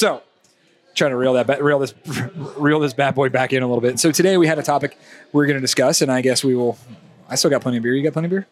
So, 0.00 0.22
trying 0.94 1.10
to 1.10 1.16
reel 1.18 1.34
that 1.34 1.46
ba- 1.46 1.62
reel 1.62 1.78
this 1.78 1.92
reel 2.56 2.80
this 2.80 2.94
bad 2.94 3.14
boy 3.14 3.28
back 3.28 3.52
in 3.52 3.62
a 3.62 3.66
little 3.66 3.82
bit. 3.82 3.98
So 3.98 4.10
today 4.10 4.38
we 4.38 4.46
had 4.46 4.58
a 4.58 4.62
topic 4.62 4.96
we're 5.30 5.44
going 5.44 5.58
to 5.58 5.60
discuss, 5.60 6.00
and 6.00 6.10
I 6.10 6.22
guess 6.22 6.42
we 6.42 6.54
will. 6.54 6.78
I 7.28 7.34
still 7.34 7.50
got 7.50 7.60
plenty 7.60 7.76
of 7.76 7.82
beer. 7.82 7.92
You 7.92 8.02
got 8.02 8.14
plenty 8.14 8.24
of 8.24 8.30
beer? 8.30 8.46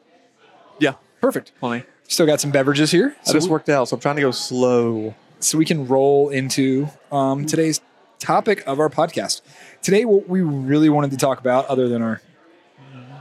Yeah, 0.79 0.97
Perfect. 1.23 1.53
funny. 1.59 1.85
Still 2.07 2.27
got 2.27 2.43
some 2.43 2.51
beverages 2.51 2.91
here, 2.91 3.17
I 3.27 3.33
just 3.33 3.49
worked 3.49 3.71
out, 3.71 3.89
so 3.89 3.97
I'm 3.97 4.01
trying 4.01 4.17
to 4.17 4.21
go 4.21 4.31
slow. 4.31 5.15
so 5.41 5.57
we 5.57 5.65
can 5.65 5.89
roll 5.89 6.29
into 6.29 6.89
um, 7.11 7.47
today's 7.47 7.81
topic 8.19 8.63
of 8.67 8.79
our 8.79 8.91
podcast. 8.91 9.41
Today, 9.81 10.05
what 10.05 10.29
we 10.29 10.43
really 10.43 10.91
wanted 10.91 11.13
to 11.13 11.17
talk 11.17 11.41
about, 11.41 11.65
other 11.69 11.89
than 11.89 12.03
our 12.03 12.21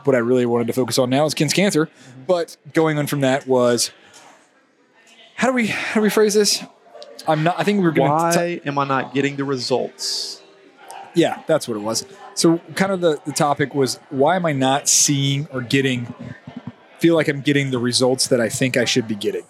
what 0.04 0.18
I 0.18 0.20
really 0.20 0.46
wanted 0.46 0.68
to 0.68 0.74
focus 0.74 1.00
on 1.00 1.10
now, 1.10 1.24
is 1.24 1.34
Kent's 1.34 1.54
cancer. 1.54 1.90
But 2.28 2.58
going 2.74 2.98
on 2.98 3.08
from 3.08 3.22
that 3.22 3.48
was 3.48 3.92
how 5.36 5.48
do 5.48 5.54
we 5.54 5.68
how 5.68 5.94
do 5.94 6.02
we 6.02 6.10
phrase 6.10 6.34
this? 6.34 6.62
I'm 7.28 7.44
not. 7.44 7.60
I 7.60 7.64
think 7.64 7.80
we 7.80 7.86
we're 7.86 7.92
going 7.92 8.10
to. 8.10 8.38
Why 8.38 8.62
am 8.66 8.78
I 8.78 8.86
not 8.86 9.14
getting 9.14 9.36
the 9.36 9.46
results? 9.46 10.42
Yeah, 11.18 11.42
that's 11.48 11.68
what 11.68 11.76
it 11.76 11.80
was. 11.80 12.06
So, 12.36 12.60
kind 12.76 12.92
of 12.92 13.02
the, 13.02 13.20
the 13.26 13.32
topic 13.32 13.74
was 13.74 14.00
why 14.10 14.36
am 14.36 14.46
I 14.46 14.52
not 14.52 14.88
seeing 14.88 15.48
or 15.52 15.62
getting, 15.62 16.14
feel 17.00 17.16
like 17.16 17.28
I'm 17.28 17.42
getting 17.42 17.72
the 17.72 17.80
results 17.80 18.28
that 18.28 18.40
I 18.40 18.50
think 18.50 18.78
I 18.78 18.86
should 18.86 19.08
be 19.08 19.16
getting, 19.16 19.44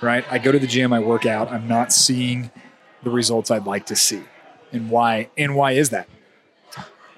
right? 0.00 0.24
I 0.30 0.38
go 0.38 0.50
to 0.50 0.58
the 0.58 0.66
gym, 0.66 0.90
I 0.94 1.00
work 1.00 1.26
out, 1.26 1.52
I'm 1.52 1.68
not 1.68 1.92
seeing 1.92 2.50
the 3.02 3.10
results 3.10 3.50
I'd 3.50 3.66
like 3.66 3.84
to 3.86 3.96
see. 3.96 4.22
And 4.72 4.88
why? 4.88 5.28
And 5.36 5.54
why 5.54 5.72
is 5.72 5.90
that? 5.90 6.08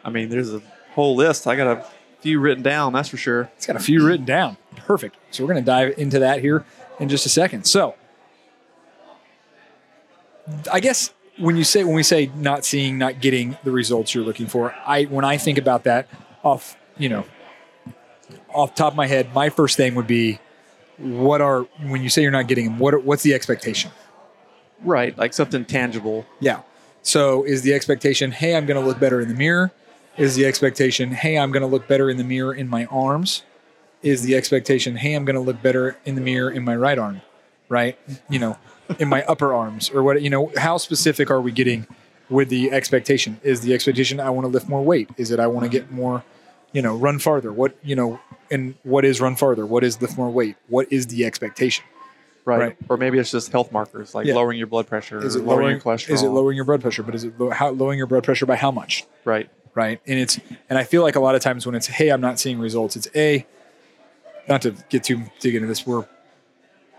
I 0.04 0.10
mean, 0.10 0.28
there's 0.28 0.52
a 0.52 0.60
whole 0.94 1.14
list. 1.14 1.46
I 1.46 1.54
got 1.54 1.78
a 1.78 1.86
few 2.18 2.40
written 2.40 2.64
down, 2.64 2.94
that's 2.94 3.08
for 3.08 3.16
sure. 3.16 3.48
It's 3.56 3.66
got 3.66 3.76
a 3.76 3.80
few 3.80 4.04
written 4.04 4.26
down. 4.26 4.56
Perfect. 4.74 5.16
So, 5.30 5.44
we're 5.44 5.52
going 5.52 5.64
to 5.64 5.70
dive 5.70 5.97
into 5.98 6.19
that 6.19 6.41
here 6.41 6.64
in 6.98 7.08
just 7.08 7.26
a 7.26 7.28
second. 7.28 7.64
So, 7.64 7.94
I 10.70 10.81
guess 10.81 11.12
when 11.39 11.56
you 11.56 11.64
say 11.64 11.84
when 11.84 11.95
we 11.95 12.03
say 12.03 12.31
not 12.37 12.64
seeing, 12.64 12.98
not 12.98 13.20
getting 13.20 13.56
the 13.64 13.70
results 13.70 14.14
you're 14.14 14.25
looking 14.25 14.47
for, 14.47 14.75
I 14.87 15.05
when 15.05 15.25
I 15.25 15.37
think 15.37 15.59
about 15.59 15.84
that 15.84 16.09
off, 16.42 16.77
you 16.98 17.09
know, 17.09 17.25
off 18.53 18.75
top 18.75 18.92
of 18.92 18.97
my 18.97 19.06
head, 19.06 19.34
my 19.34 19.48
first 19.48 19.77
thing 19.77 19.95
would 19.95 20.06
be 20.06 20.39
what 20.98 21.41
are 21.41 21.62
when 21.83 22.03
you 22.03 22.09
say 22.09 22.22
you're 22.22 22.31
not 22.31 22.47
getting 22.47 22.67
them, 22.67 22.78
what 22.78 22.95
are, 22.95 22.98
what's 22.98 23.22
the 23.22 23.34
expectation? 23.34 23.91
Right, 24.83 25.17
like 25.17 25.33
something 25.33 25.65
tangible. 25.65 26.27
Yeah. 26.41 26.61
So 27.03 27.45
is 27.45 27.62
the 27.62 27.75
expectation, 27.75 28.31
hey, 28.31 28.56
I'm 28.56 28.67
going 28.67 28.81
to 28.81 28.87
look 28.87 28.98
better 28.98 29.20
in 29.20 29.28
the 29.28 29.34
mirror? 29.34 29.72
Is 30.17 30.37
the 30.37 30.47
expectation, 30.47 31.11
hey, 31.11 31.37
I'm 31.37 31.50
going 31.53 31.62
to 31.62 31.67
look 31.67 31.89
better 31.89 32.09
in 32.09 32.17
the 32.17 32.25
mirror 32.25 32.55
in 32.55 32.69
my 32.69 32.87
arms? 32.87 33.42
Is 34.03 34.22
the 34.22 34.37
expectation, 34.37 34.97
hey, 34.97 35.15
I'm 35.15 35.25
going 35.25 35.34
to 35.34 35.41
look 35.41 35.61
better 35.61 35.98
in 36.05 36.15
the 36.15 36.20
mirror 36.20 36.50
in 36.50 36.65
my 36.65 36.77
right 36.77 36.98
arm? 36.98 37.22
Right? 37.69 37.98
You 38.28 38.39
know, 38.39 38.59
in 38.98 39.08
my 39.08 39.22
upper 39.24 39.52
arms 39.52 39.90
or 39.90 40.02
what, 40.02 40.20
you 40.22 40.30
know, 40.30 40.52
how 40.56 40.77
specific 40.77 41.30
are 41.30 41.40
we 41.40 41.52
getting 41.52 41.86
with 42.28 42.48
the 42.48 42.70
expectation? 42.72 43.41
Is 43.42 43.60
the 43.62 43.74
expectation, 43.74 44.20
I 44.20 44.30
want 44.30 44.44
to 44.44 44.48
lift 44.48 44.68
more 44.68 44.82
weight? 44.82 45.10
Is 45.16 45.30
it, 45.30 45.41
I 45.41 45.46
want 45.46 45.64
to 45.64 45.70
get 45.70 45.91
more, 45.91 46.24
you 46.72 46.82
know, 46.82 46.96
run 46.96 47.18
farther? 47.18 47.52
What, 47.52 47.76
you 47.82 47.96
know, 47.96 48.20
and 48.50 48.74
what 48.82 49.04
is 49.04 49.20
run 49.20 49.36
farther? 49.36 49.66
What 49.66 49.84
is 49.84 50.00
lift 50.00 50.16
more 50.16 50.30
weight? 50.30 50.56
What 50.68 50.86
is 50.92 51.06
the 51.08 51.24
expectation? 51.24 51.84
Right. 52.44 52.58
Right. 52.58 52.76
Or 52.91 52.96
maybe 52.98 53.18
it's 53.18 53.30
just 53.30 53.50
health 53.52 53.72
markers, 53.72 54.14
like 54.14 54.26
Yeah. 54.26 54.34
lowering 54.34 54.58
your 54.58 54.66
blood 54.66 54.86
pressure, 54.86 55.24
Is 55.24 55.34
it 55.34 55.38
lowering, 55.41 55.48
lowering, 55.48 55.70
your 55.76 55.80
cholesterol. 55.80 56.10
is 56.10 56.22
it 56.22 56.28
lowering 56.28 56.56
your 56.56 56.64
blood 56.66 56.82
pressure? 56.82 57.02
But 57.02 57.14
is 57.14 57.24
it 57.24 57.41
low, 57.41 57.50
how, 57.50 57.70
lowering 57.70 57.96
your 57.96 58.06
blood 58.06 58.22
pressure 58.24 58.44
by 58.44 58.56
how 58.56 58.70
much? 58.70 59.04
Right. 59.24 59.48
right? 59.74 59.98
And 60.06 60.19
it's 60.19 60.38
and 60.69 60.78
I 60.78 60.84
feel 60.84 61.02
like 61.02 61.16
a 61.16 61.20
lot 61.20 61.34
of 61.34 61.41
times 61.41 61.64
when 61.64 61.74
it's 61.74 61.86
hey, 61.86 62.10
I'm 62.10 62.20
not 62.20 62.38
seeing 62.38 62.58
results, 62.58 62.96
it's 62.96 63.08
a 63.16 63.46
not 64.46 64.60
to 64.62 64.72
get 64.91 65.04
too 65.04 65.22
dig 65.41 65.54
into 65.54 65.66
this, 65.66 65.86
we're 65.86 66.06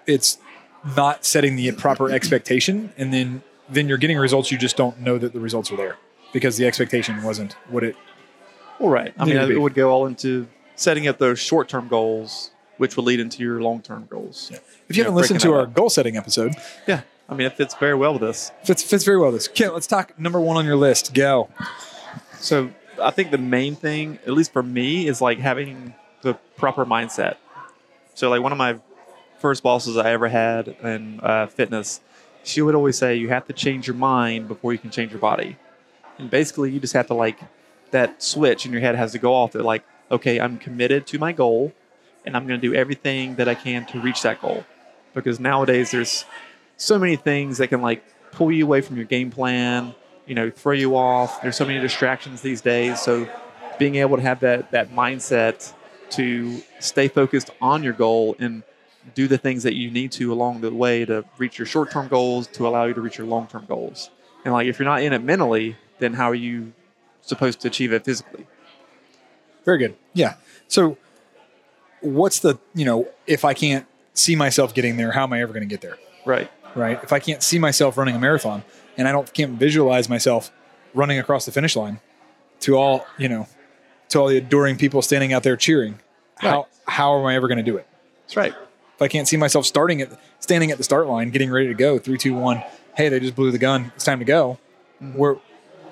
it's 0.08 0.39
not 0.96 1.26
setting 1.26 1.56
the 1.56 1.72
proper 1.72 2.12
expectation, 2.12 2.92
and 2.98 3.14
then 3.14 3.42
then 3.70 3.88
you're 3.88 3.98
getting 3.98 4.18
results 4.18 4.52
you 4.52 4.58
just 4.58 4.78
don't 4.78 5.00
know 5.02 5.18
that 5.18 5.34
the 5.34 5.40
results 5.40 5.72
are 5.72 5.76
there 5.78 5.98
because 6.34 6.58
the 6.58 6.68
expectation 6.68 7.23
wasn't 7.23 7.54
what 7.70 7.84
it 7.84 7.96
Well, 8.80 8.90
right. 8.90 9.12
I 9.18 9.26
mean, 9.26 9.36
Need 9.36 9.42
to 9.42 9.48
be. 9.48 9.54
it 9.56 9.58
would 9.60 9.73
go 9.73 9.90
all 9.90 10.06
into 10.06 10.48
setting 10.76 11.08
up 11.08 11.18
those 11.18 11.40
short 11.40 11.68
term 11.68 11.88
goals, 11.88 12.52
which 12.78 12.96
will 12.96 13.06
lead 13.06 13.20
into 13.20 13.42
your 13.42 13.62
long 13.62 13.82
term 13.82 14.06
goals. 14.10 14.52
if 14.52 14.96
you 14.96 15.02
Yeah, 15.02 15.06
haven't 15.06 15.16
listened 15.16 15.40
to 15.42 15.54
our 15.54 15.66
goal 15.66 15.90
setting 15.90 16.16
episode, 16.18 16.54
Yeah. 16.88 17.02
I 17.28 17.34
mean, 17.34 17.48
it 17.48 17.58
fits 17.58 17.73
very 17.73 17.96
well 17.96 18.14
with 18.14 18.22
this. 18.22 18.52
fits 18.64 18.84
fits 18.84 19.04
very 19.04 19.17
well 19.17 19.32
with 19.32 19.38
this. 19.42 19.48
Kent, 19.48 19.73
let's 19.73 19.88
talk 19.88 20.20
number 20.20 20.40
one 20.40 20.58
on 20.58 20.66
your 20.66 20.76
list. 20.76 21.12
Go. 21.16 21.50
So 22.40 22.70
I 23.02 23.10
think 23.10 23.32
the 23.32 23.40
main 23.40 23.76
thing, 23.76 24.20
at 24.28 24.34
least 24.34 24.54
for 24.54 24.62
me, 24.62 25.08
is 25.08 25.22
like 25.22 25.40
having 25.40 25.96
the 26.22 26.36
proper 26.56 26.86
mindset. 26.86 27.38
So 28.14 28.30
like 28.30 28.44
one 28.44 28.52
of 28.52 28.60
my 28.60 28.76
first 29.38 29.64
bosses 29.64 29.98
I 29.98 30.12
ever 30.12 30.28
had 30.28 30.68
in 30.84 31.20
uh, 31.22 31.48
fitness, 31.48 32.02
she 32.44 32.62
would 32.62 32.76
always 32.76 32.98
say 32.98 33.16
you 33.16 33.30
have 33.30 33.46
to 33.48 33.54
change 33.54 33.88
your 33.88 33.96
mind 33.96 34.48
before 34.48 34.72
you 34.73 34.80
can 34.80 34.92
change 34.92 35.12
your 35.12 35.20
body. 35.20 35.58
And 36.18 36.30
basically, 36.30 36.72
you 36.72 36.80
just 36.80 36.94
have 36.94 37.08
to 37.08 37.14
like 37.14 37.40
that 37.92 38.22
switch 38.22 38.66
in 38.66 38.72
your 38.72 38.82
head 38.82 38.96
has 38.96 39.12
to 39.14 39.20
go 39.20 39.34
off. 39.34 39.52
That 39.54 39.64
like, 39.64 39.84
okay, 40.12 40.40
I'm 40.40 40.58
committed 40.58 41.08
to 41.08 41.20
my 41.20 41.32
goal, 41.32 41.73
and 42.26 42.36
I'm 42.36 42.48
going 42.48 42.60
to 42.60 42.68
do 42.68 42.73
everything 42.73 43.36
that 43.36 43.48
I 43.48 43.56
can 43.56 43.86
to 43.88 44.00
reach 44.00 44.22
that 44.22 44.42
goal. 44.42 44.66
Because 45.14 45.40
nowadays 45.40 45.92
there's 45.92 46.26
so 46.78 47.00
many 47.00 47.16
things 47.16 47.58
that 47.58 47.67
can 47.67 47.82
like 47.82 48.04
pull 48.32 48.52
you 48.52 48.66
away 48.66 48.82
from 48.82 48.96
your 48.98 49.06
game 49.06 49.32
plan, 49.32 49.96
you 50.26 50.36
know, 50.36 50.50
throw 50.50 50.73
you 50.73 50.96
off. 50.96 51.42
There's 51.42 51.56
so 51.56 51.66
many 51.66 51.80
distractions 51.80 52.42
these 52.42 52.62
days. 52.62 53.00
So 53.02 53.28
being 53.78 53.96
able 53.96 54.17
to 54.17 54.23
have 54.23 54.40
that 54.42 54.72
that 54.72 54.92
mindset 54.92 55.73
to 56.12 56.62
stay 56.80 57.08
focused 57.08 57.50
on 57.62 57.84
your 57.84 57.94
goal 57.94 58.36
and 58.40 58.64
do 59.14 59.27
the 59.27 59.38
things 59.38 59.64
that 59.64 59.76
you 59.76 59.92
need 59.92 60.11
to 60.14 60.33
along 60.33 60.61
the 60.61 60.73
way 60.73 61.05
to 61.05 61.23
reach 61.38 61.58
your 61.60 61.66
short-term 61.66 62.08
goals 62.08 62.48
to 62.48 62.67
allow 62.67 62.86
you 62.86 62.93
to 62.93 63.02
reach 63.02 63.17
your 63.17 63.27
long-term 63.27 63.66
goals. 63.67 64.10
And 64.43 64.54
like 64.54 64.67
if 64.67 64.80
you're 64.80 64.88
not 64.88 65.02
in 65.02 65.14
it 65.14 65.23
mentally, 65.23 65.76
then 65.99 66.14
how 66.14 66.30
are 66.30 66.36
you 66.36 66.73
supposed 67.21 67.61
to 67.61 67.67
achieve 67.67 67.93
it 67.93 68.05
physically? 68.05 68.48
Very 69.64 69.77
good. 69.77 69.95
Yeah. 70.14 70.36
So, 70.67 70.98
what's 72.02 72.39
the 72.39 72.60
you 72.73 72.86
know 72.86 73.08
if 73.27 73.43
I 73.43 73.54
can't 73.54 73.86
see 74.14 74.36
myself 74.36 74.73
getting 74.73 74.98
there, 74.98 75.11
how 75.11 75.23
am 75.23 75.33
I 75.33 75.42
ever 75.42 75.54
going 75.54 75.67
to 75.67 75.70
get 75.70 75.82
there? 75.82 75.98
Right. 76.26 76.49
right? 76.76 76.99
If 77.04 77.11
I 77.11 77.20
can't 77.20 77.43
see 77.43 77.60
myself 77.60 77.98
running 77.98 78.16
a 78.16 78.20
marathon 78.20 78.64
and 78.98 79.08
I 79.08 79.11
don't 79.11 79.32
can't 79.33 79.54
visualize 79.54 80.10
myself 80.10 80.52
running 80.93 81.20
across 81.20 81.45
the 81.45 81.52
finish 81.52 81.76
line 81.76 81.99
to 82.61 82.77
all, 82.77 83.05
you 83.17 83.27
know, 83.27 83.48
to 84.10 84.20
all 84.20 84.27
the 84.27 84.37
adoring 84.37 84.77
people 84.77 85.02
standing 85.02 85.33
out 85.33 85.43
there 85.43 85.58
cheering, 85.58 85.99
how 86.37 86.67
how 86.87 87.20
am 87.20 87.26
I 87.26 87.36
ever 87.36 87.48
going 87.48 87.58
to 87.58 87.64
do 87.64 87.77
it? 87.77 87.87
That's 88.23 88.37
right. 88.37 88.54
If 88.95 89.02
I 89.02 89.08
can't 89.08 89.28
see 89.28 89.38
myself 89.38 89.66
starting 89.66 90.02
at 90.02 90.17
standing 90.39 90.72
at 90.72 90.78
the 90.78 90.83
start 90.83 91.08
line, 91.08 91.30
getting 91.30 91.52
ready 91.52 91.67
to 91.67 91.73
go, 91.73 92.00
three, 92.00 92.17
two, 92.17 92.33
one, 92.33 92.64
hey, 92.95 93.10
they 93.10 93.20
just 93.20 93.36
blew 93.36 93.52
the 93.52 93.58
gun, 93.58 93.92
it's 93.95 94.06
time 94.06 94.20
to 94.20 94.26
go. 94.26 94.58
Mm-hmm. 95.02 95.17
We're 95.17 95.38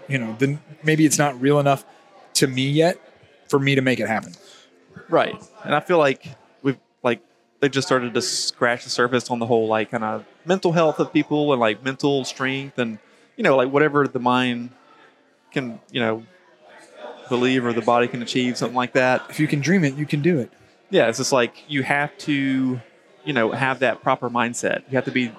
you 0.08 0.18
know, 0.18 0.36
then 0.38 0.59
maybe 0.84 1.06
it's 1.06 1.18
not 1.18 1.40
real 1.40 1.59
enough 1.59 1.86
to 2.36 2.47
me 2.47 2.69
yet 2.69 3.00
for 3.47 3.59
me 3.59 3.75
to 3.75 3.81
make 3.81 4.00
it 4.00 4.08
happen. 4.08 4.34
Right. 5.09 5.36
And 5.63 5.75
I 5.75 5.80
feel 5.80 5.97
like 5.97 6.28
we've 6.62 6.78
like 7.03 7.22
they 7.59 7.69
just 7.69 7.88
started 7.88 8.13
to 8.13 8.22
scratch 8.22 8.84
the 8.84 8.90
surface 8.90 9.30
on 9.30 9.40
the 9.40 9.46
whole 9.46 9.68
like 9.68 9.92
kind 9.92 10.03
of 10.03 10.25
mental 10.46 10.72
health 10.72 11.00
of 11.00 11.13
people 11.13 11.52
and 11.53 11.59
like 11.59 11.84
mental 11.84 12.25
strength 12.25 12.78
and 12.78 13.00
you 13.38 13.44
know 13.44 13.56
like 13.56 13.69
whatever 13.69 14.08
the 14.08 14.19
mind 14.19 14.72
can 15.52 15.80
you 15.92 16.00
know 16.00 16.24
believe 17.30 17.66
or 17.66 17.74
the 17.74 17.81
body 17.81 18.08
can 18.08 18.22
achieve 18.22 18.58
something 18.58 18.75
like 18.75 18.94
that. 18.94 19.24
If 19.30 19.40
you 19.40 19.47
can 19.47 19.59
dream 19.62 19.84
it, 19.84 19.96
you 19.96 20.06
can 20.06 20.22
do 20.22 20.40
it. 20.40 20.52
Yeah, 20.90 21.08
it's 21.08 21.18
just 21.18 21.31
like 21.31 21.63
you 21.68 21.84
have 21.84 22.16
to 22.19 22.81
you 23.23 23.34
know 23.34 23.51
have 23.51 23.79
that 23.79 24.01
proper 24.01 24.29
mindset. 24.29 24.84
You 24.89 24.95
have 24.95 25.06
to 25.06 25.11
be 25.11 25.31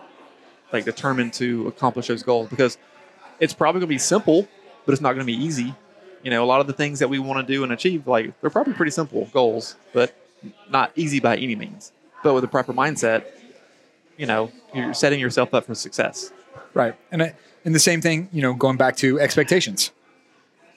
like 0.72 0.84
determined 0.84 1.32
to 1.34 1.68
accomplish 1.68 2.08
those 2.08 2.22
goals 2.22 2.48
because 2.48 2.78
it's 3.40 3.54
probably 3.54 3.80
going 3.80 3.88
to 3.88 3.94
be 3.94 3.98
simple, 3.98 4.48
but 4.84 4.92
it's 4.92 5.02
not 5.02 5.14
going 5.14 5.26
to 5.26 5.32
be 5.32 5.44
easy. 5.44 5.74
You 6.22 6.30
know, 6.30 6.42
a 6.42 6.46
lot 6.46 6.60
of 6.60 6.66
the 6.66 6.72
things 6.72 6.98
that 7.00 7.08
we 7.08 7.18
want 7.18 7.46
to 7.46 7.52
do 7.52 7.62
and 7.62 7.72
achieve, 7.72 8.06
like 8.06 8.38
they're 8.40 8.50
probably 8.50 8.72
pretty 8.72 8.90
simple 8.90 9.28
goals, 9.32 9.76
but 9.92 10.16
not 10.70 10.90
easy 10.96 11.20
by 11.20 11.36
any 11.36 11.54
means. 11.54 11.92
But 12.22 12.34
with 12.34 12.42
the 12.42 12.48
proper 12.48 12.72
mindset, 12.72 13.24
you 14.16 14.26
know, 14.26 14.50
you're 14.74 14.94
setting 14.94 15.20
yourself 15.20 15.52
up 15.52 15.66
for 15.66 15.74
success. 15.74 16.32
Right. 16.72 16.94
And 17.12 17.22
I, 17.22 17.34
and 17.64 17.74
the 17.74 17.80
same 17.80 18.00
thing, 18.00 18.28
you 18.32 18.42
know, 18.42 18.54
going 18.54 18.76
back 18.76 18.96
to 18.96 19.20
expectations. 19.20 19.90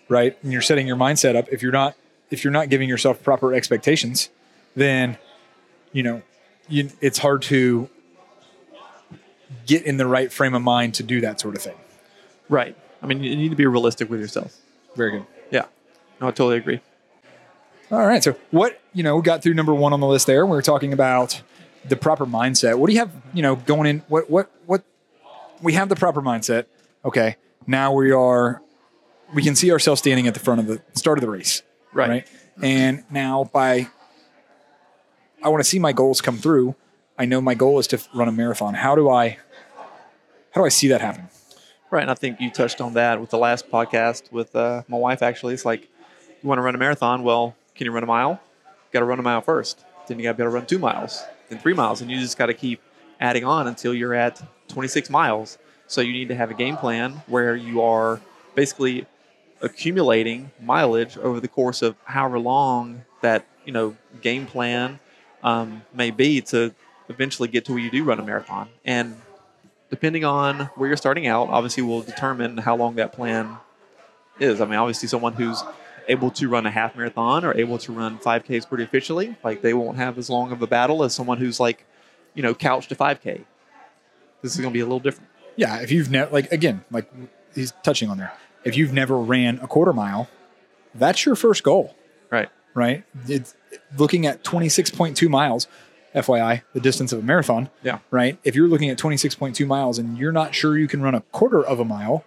Right? 0.10 0.38
And 0.44 0.52
you're 0.52 0.62
setting 0.62 0.88
your 0.88 0.96
mindset 0.96 1.36
up 1.36 1.48
if 1.50 1.62
you're 1.62 1.72
not 1.72 1.96
if 2.30 2.44
you're 2.44 2.52
not 2.52 2.70
giving 2.70 2.90
yourself 2.90 3.24
proper 3.24 3.54
expectations, 3.54 4.30
then 4.76 5.18
you 5.94 6.04
know, 6.04 6.22
you, 6.68 6.90
it's 7.02 7.18
hard 7.18 7.42
to 7.44 7.90
get 9.66 9.84
in 9.84 9.98
the 9.98 10.06
right 10.06 10.32
frame 10.32 10.54
of 10.54 10.62
mind 10.62 10.96
to 10.96 11.04
do 11.04 11.22
that 11.22 11.40
sort 11.40 11.56
of 11.56 11.62
thing. 11.62 11.78
Right. 12.50 12.78
I 13.02 13.06
mean, 13.06 13.24
you 13.24 13.36
need 13.36 13.50
to 13.50 13.56
be 13.56 13.66
realistic 13.66 14.10
with 14.10 14.20
yourself. 14.20 14.56
Very 14.96 15.12
good. 15.12 15.26
Yeah. 15.52 15.66
No, 16.20 16.28
I 16.28 16.32
totally 16.32 16.58
agree. 16.58 16.82
All 17.92 18.06
right. 18.06 18.24
So 18.24 18.36
what, 18.52 18.82
you 18.94 19.04
know, 19.04 19.16
we 19.16 19.22
got 19.22 19.44
through 19.44 19.54
number 19.54 19.74
1 19.74 19.94
on 19.94 20.00
the 20.00 20.08
list 20.08 20.28
there. 20.28 20.46
We 20.46 20.52
were 20.52 20.62
talking 20.62 20.94
about 20.94 21.42
the 21.88 21.96
proper 21.96 22.26
mindset. 22.26 22.78
What 22.78 22.88
do 22.88 22.94
you 22.94 23.00
have, 23.00 23.12
you 23.34 23.42
know, 23.42 23.56
going 23.56 23.88
in 23.88 24.00
what 24.08 24.30
what 24.30 24.52
what 24.66 24.84
we 25.62 25.74
have 25.74 25.90
the 25.90 25.96
proper 25.96 26.22
mindset. 26.22 26.66
Okay. 27.06 27.38
Now 27.66 27.94
we 27.94 28.12
are 28.12 28.62
we 29.34 29.44
can 29.44 29.56
see 29.56 29.72
ourselves 29.72 30.02
standing 30.02 30.28
at 30.28 30.34
the 30.34 30.40
front 30.40 30.60
of 30.60 30.68
the 30.68 30.82
start 30.94 31.18
of 31.18 31.22
the 31.22 31.30
race. 31.30 31.62
Right. 31.94 32.28
And 32.62 33.04
now 33.10 33.46
by 33.46 33.88
I 35.44 35.50
want 35.50 35.64
to 35.64 35.70
see 35.70 35.80
my 35.80 35.94
goals 35.94 36.22
come 36.22 36.38
through. 36.38 36.76
I 37.18 37.26
know 37.26 37.42
my 37.42 37.54
goal 37.54 37.80
is 37.80 37.88
to 37.88 38.00
run 38.14 38.28
a 38.28 38.32
marathon. 38.32 38.74
How 38.74 38.96
do 38.96 39.10
I 39.10 39.38
how 40.52 40.62
do 40.62 40.66
I 40.66 40.70
see 40.70 40.88
that 40.88 41.02
happen? 41.02 41.30
Right, 41.92 42.02
and 42.02 42.12
I 42.12 42.16
think 42.16 42.42
you 42.42 42.50
touched 42.50 42.82
on 42.82 42.94
that 42.94 43.22
with 43.22 43.30
the 43.30 43.38
last 43.38 43.70
podcast 43.70 44.32
with 44.32 44.56
uh, 44.56 44.84
my 44.88 44.98
wife. 44.98 45.22
Actually, 45.22 45.54
it's 45.54 45.66
like 45.66 45.84
you 46.42 46.50
want 46.50 46.58
to 46.58 46.64
run 46.64 46.76
a 46.76 46.78
marathon. 46.78 47.24
Well, 47.24 47.56
can 47.76 47.86
you 47.86 47.92
run 47.92 48.04
a 48.04 48.08
mile? 48.08 48.42
Got 48.92 49.00
to 49.00 49.06
run 49.06 49.20
a 49.20 49.24
mile 49.24 49.42
first. 49.42 49.86
Then 50.08 50.18
you 50.18 50.24
got 50.24 50.32
to 50.32 50.38
be 50.38 50.44
able 50.44 50.52
to 50.52 50.56
run 50.56 50.66
two 50.66 50.80
miles, 50.80 51.24
then 51.50 51.60
three 51.60 51.74
miles, 51.74 52.02
and 52.02 52.10
you 52.10 52.20
just 52.20 52.38
got 52.38 52.48
to 52.48 52.54
keep 52.54 52.82
adding 53.20 53.44
on 53.44 53.68
until 53.68 53.94
you're 53.94 54.14
at 54.14 54.42
26 54.70 55.10
miles. 55.10 55.58
So 55.86 56.02
you 56.02 56.14
need 56.14 56.30
to 56.30 56.36
have 56.36 56.50
a 56.50 56.54
game 56.54 56.78
plan 56.78 57.22
where 57.28 57.56
you 57.56 57.82
are 57.82 58.20
basically 58.56 59.06
accumulating 59.62 60.52
mileage 60.62 61.18
over 61.18 61.40
the 61.40 61.48
course 61.48 61.82
of 61.82 61.96
however 62.06 62.40
long 62.40 63.04
that 63.22 63.46
you 63.66 63.72
know 63.72 63.96
game 64.22 64.46
plan 64.46 65.00
um, 65.48 65.82
may 65.94 66.12
be 66.12 66.42
to 66.42 66.74
eventually 67.08 67.48
get 67.48 67.64
to 67.66 67.72
where 67.72 67.82
you 67.82 67.90
do 67.90 68.04
run 68.04 68.20
a 68.20 68.24
marathon. 68.24 68.68
And 68.84 69.16
depending 69.90 70.26
on 70.26 70.70
where 70.76 70.90
you're 70.90 70.98
starting 70.98 71.26
out, 71.26 71.48
obviously 71.48 71.84
will 71.84 72.02
determine 72.02 72.58
how 72.58 72.76
long 72.76 72.96
that 72.96 73.14
plan 73.14 73.58
is. 74.40 74.60
I 74.60 74.66
mean, 74.66 74.76
obviously, 74.76 75.08
someone 75.08 75.34
who's 75.34 75.64
able 76.10 76.32
to 76.32 76.50
run 76.50 76.66
a 76.66 76.72
half 76.72 76.98
marathon 76.98 77.46
or 77.46 77.56
able 77.58 77.78
to 77.80 77.94
run 77.94 78.18
5Ks 78.20 78.68
pretty 78.68 78.84
efficiently, 78.84 79.38
like 79.44 79.62
they 79.62 79.74
won't 79.74 79.98
have 79.98 80.18
as 80.18 80.30
long 80.30 80.52
of 80.52 80.62
a 80.62 80.68
battle 80.68 81.04
as 81.04 81.16
someone 81.16 81.38
who's 81.38 81.60
like, 81.60 81.86
you 82.34 82.44
know, 82.44 82.54
couch 82.54 82.88
to 82.90 82.96
5K. 82.96 83.46
This 84.42 84.54
is 84.54 84.60
going 84.60 84.72
to 84.72 84.74
be 84.74 84.82
a 84.82 84.86
little 84.86 85.00
different. 85.00 85.30
Yeah, 85.56 85.80
if 85.80 85.92
you've 85.92 86.12
never, 86.12 86.32
like, 86.32 86.52
again, 86.52 86.84
like 86.92 87.12
he's 87.56 87.74
touching 87.84 88.10
on 88.10 88.18
there, 88.18 88.34
if 88.64 88.76
you've 88.76 88.94
never 88.94 89.18
ran 89.18 89.60
a 89.60 89.68
quarter 89.68 89.94
mile, 89.94 90.30
that's 90.94 91.26
your 91.26 91.36
first 91.36 91.64
goal, 91.64 91.96
Right. 92.78 93.04
It's 93.28 93.56
looking 93.98 94.28
at 94.28 94.44
26.2 94.44 95.28
miles, 95.28 95.68
FYI, 96.14 96.62
the 96.74 96.80
distance 96.80 97.12
of 97.12 97.18
a 97.18 97.24
marathon, 97.24 97.72
Yeah. 97.82 97.98
right? 98.12 98.38
If 98.44 98.56
you're 98.56 98.68
looking 98.68 98.92
at 98.92 99.00
26.2 99.00 99.66
miles 99.66 99.98
and 99.98 100.16
you're 100.16 100.32
not 100.32 100.54
sure 100.54 100.78
you 100.78 100.88
can 100.88 101.02
run 101.02 101.16
a 101.16 101.22
quarter 101.32 101.66
of 101.66 101.80
a 101.80 101.84
mile, 101.84 102.24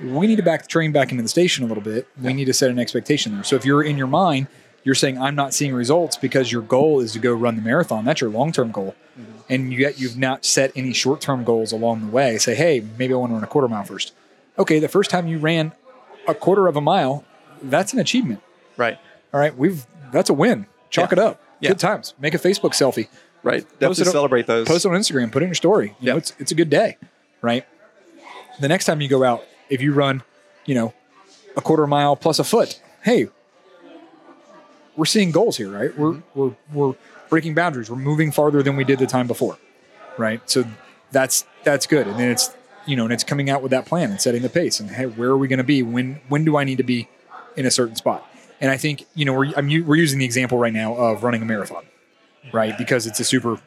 we 0.00 0.28
need 0.28 0.36
to 0.36 0.44
back 0.44 0.62
the 0.62 0.68
train 0.68 0.92
back 0.92 1.10
into 1.10 1.24
the 1.24 1.28
station 1.28 1.64
a 1.64 1.66
little 1.66 1.82
bit. 1.82 2.06
We 2.22 2.32
need 2.32 2.44
to 2.44 2.52
set 2.52 2.70
an 2.70 2.78
expectation 2.78 3.34
there. 3.34 3.42
So 3.42 3.56
if 3.56 3.64
you're 3.64 3.82
in 3.82 3.98
your 3.98 4.06
mind, 4.06 4.46
you're 4.84 4.94
saying 4.94 5.18
I'm 5.18 5.34
not 5.34 5.52
seeing 5.54 5.74
results 5.74 6.16
because 6.16 6.52
your 6.52 6.62
goal 6.62 7.00
is 7.00 7.12
to 7.14 7.18
go 7.18 7.32
run 7.32 7.56
the 7.56 7.62
marathon. 7.62 8.04
That's 8.04 8.20
your 8.20 8.30
long-term 8.30 8.70
goal, 8.70 8.94
mm-hmm. 9.18 9.38
and 9.52 9.72
yet 9.74 9.98
you've 9.98 10.16
not 10.16 10.44
set 10.44 10.70
any 10.76 10.92
short-term 10.92 11.42
goals 11.42 11.72
along 11.72 12.06
the 12.06 12.12
way. 12.12 12.38
Say, 12.38 12.54
hey, 12.54 12.84
maybe 12.96 13.12
I 13.12 13.16
want 13.16 13.30
to 13.30 13.34
run 13.34 13.42
a 13.42 13.48
quarter 13.48 13.66
mile 13.66 13.82
first. 13.82 14.12
Okay, 14.56 14.78
the 14.78 14.88
first 14.88 15.10
time 15.10 15.26
you 15.26 15.38
ran 15.38 15.72
a 16.28 16.34
quarter 16.34 16.68
of 16.68 16.76
a 16.76 16.80
mile, 16.80 17.24
that's 17.60 17.92
an 17.92 17.98
achievement. 17.98 18.40
Right. 18.76 18.96
All 19.32 19.40
right, 19.40 19.56
we've 19.56 19.86
that's 20.12 20.30
a 20.30 20.34
win. 20.34 20.66
Chalk 20.90 21.10
Yeah. 21.12 21.14
it 21.14 21.18
up. 21.18 21.42
Yeah. 21.60 21.68
Good 21.70 21.78
times. 21.78 22.14
Make 22.18 22.34
a 22.34 22.38
Facebook 22.38 22.70
selfie. 22.72 23.08
Right. 23.42 23.62
Post 23.62 23.78
Definitely 23.80 24.02
it 24.02 24.06
on- 24.08 24.12
celebrate 24.12 24.46
those. 24.46 24.66
Post 24.68 24.86
on 24.86 24.92
Instagram. 24.92 25.30
Put 25.32 25.42
it 25.42 25.44
in 25.44 25.48
your 25.50 25.54
story. 25.54 25.94
You 26.00 26.06
know, 26.06 26.12
Yeah. 26.14 26.18
it's 26.18 26.32
it's 26.38 26.52
a 26.52 26.54
good 26.54 26.70
day, 26.70 26.96
right? 27.42 27.64
The 28.60 28.68
next 28.68 28.84
time 28.86 29.00
you 29.00 29.08
go 29.08 29.22
out, 29.24 29.44
if 29.70 29.80
you 29.80 29.92
run, 29.92 30.22
you 30.66 30.74
know, 30.74 30.92
a 31.56 31.60
quarter 31.60 31.86
mile 31.86 32.16
plus 32.16 32.38
a 32.38 32.44
foot, 32.44 32.80
hey, 33.02 33.28
we're 34.96 35.04
seeing 35.06 35.30
goals 35.30 35.56
here, 35.56 35.70
right? 35.70 35.96
We're 35.96 36.12
Mm-hmm. 36.14 36.38
we're 36.38 36.52
we're 36.72 36.94
breaking 37.28 37.54
boundaries. 37.54 37.90
We're 37.90 37.96
moving 37.96 38.32
farther 38.32 38.62
than 38.62 38.76
we 38.76 38.84
did 38.84 38.98
the 38.98 39.06
time 39.06 39.26
before, 39.26 39.58
right? 40.18 40.40
So 40.50 40.64
that's 41.12 41.44
that's 41.64 41.86
good. 41.86 42.06
And 42.06 42.18
then 42.18 42.30
it's 42.30 42.50
you 42.86 42.96
know, 42.96 43.04
and 43.04 43.12
it's 43.12 43.24
coming 43.24 43.48
out 43.50 43.62
with 43.62 43.70
that 43.70 43.86
plan 43.86 44.10
and 44.10 44.20
setting 44.20 44.42
the 44.42 44.48
pace. 44.48 44.80
And 44.80 44.90
hey, 44.90 45.06
where 45.06 45.30
are 45.30 45.38
we 45.38 45.48
going 45.48 45.58
to 45.58 45.64
be? 45.64 45.82
When 45.82 46.20
when 46.28 46.44
do 46.44 46.56
I 46.56 46.64
need 46.64 46.78
to 46.78 46.84
be 46.84 47.08
in 47.56 47.64
a 47.66 47.70
certain 47.70 47.94
spot? 47.96 48.26
And 48.60 48.70
I 48.70 48.76
think 48.76 49.06
you 49.14 49.24
know 49.24 49.32
we're 49.32 49.52
I'm, 49.56 49.66
we're 49.86 49.96
using 49.96 50.18
the 50.18 50.24
example 50.24 50.58
right 50.58 50.72
now 50.72 50.94
of 50.94 51.22
running 51.24 51.42
a 51.42 51.44
marathon, 51.46 51.84
right? 52.52 52.76
Because 52.76 53.06
it's 53.06 53.18
a 53.20 53.24
super, 53.24 53.58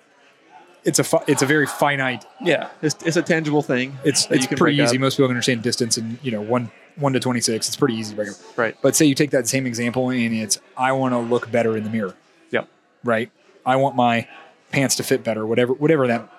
it's 0.84 1.00
a 1.00 1.04
fi- 1.04 1.24
it's 1.28 1.42
a 1.42 1.46
very 1.46 1.66
finite. 1.66 2.26
yeah. 2.42 2.70
It's, 2.82 2.96
it's 3.04 3.18
a 3.18 3.22
tangible 3.24 3.62
thing. 3.64 3.98
It's 4.04 4.28
it's 4.30 4.46
pretty 4.48 4.78
easy. 4.82 4.98
up. 4.98 5.02
Most 5.02 5.16
people 5.16 5.28
can 5.30 5.36
understand 5.36 5.64
distance 5.64 5.98
and 5.98 6.20
you 6.22 6.32
know 6.32 6.42
one 6.42 6.72
one 6.96 7.14
to 7.14 7.20
twenty 7.20 7.42
six. 7.42 7.68
It's 7.68 7.76
pretty 7.76 7.96
easy 7.96 8.12
to 8.12 8.16
break 8.16 8.30
up. 8.30 8.36
Right. 8.56 8.78
But 8.84 8.96
say 8.96 9.06
you 9.06 9.16
take 9.16 9.32
that 9.32 9.48
same 9.48 9.66
example 9.66 10.10
and 10.12 10.34
it's 10.36 10.60
I 10.78 10.92
want 10.92 11.14
to 11.14 11.20
look 11.20 11.50
better 11.52 11.76
in 11.76 11.84
the 11.84 11.90
mirror, 11.90 12.14
Yep. 12.52 12.68
right? 13.04 13.32
I 13.66 13.78
want 13.78 13.96
my 13.96 14.28
pants 14.72 14.96
to 14.98 15.04
fit 15.04 15.24
better, 15.24 15.46
whatever 15.46 15.74
whatever 15.74 16.06
that 16.08 16.30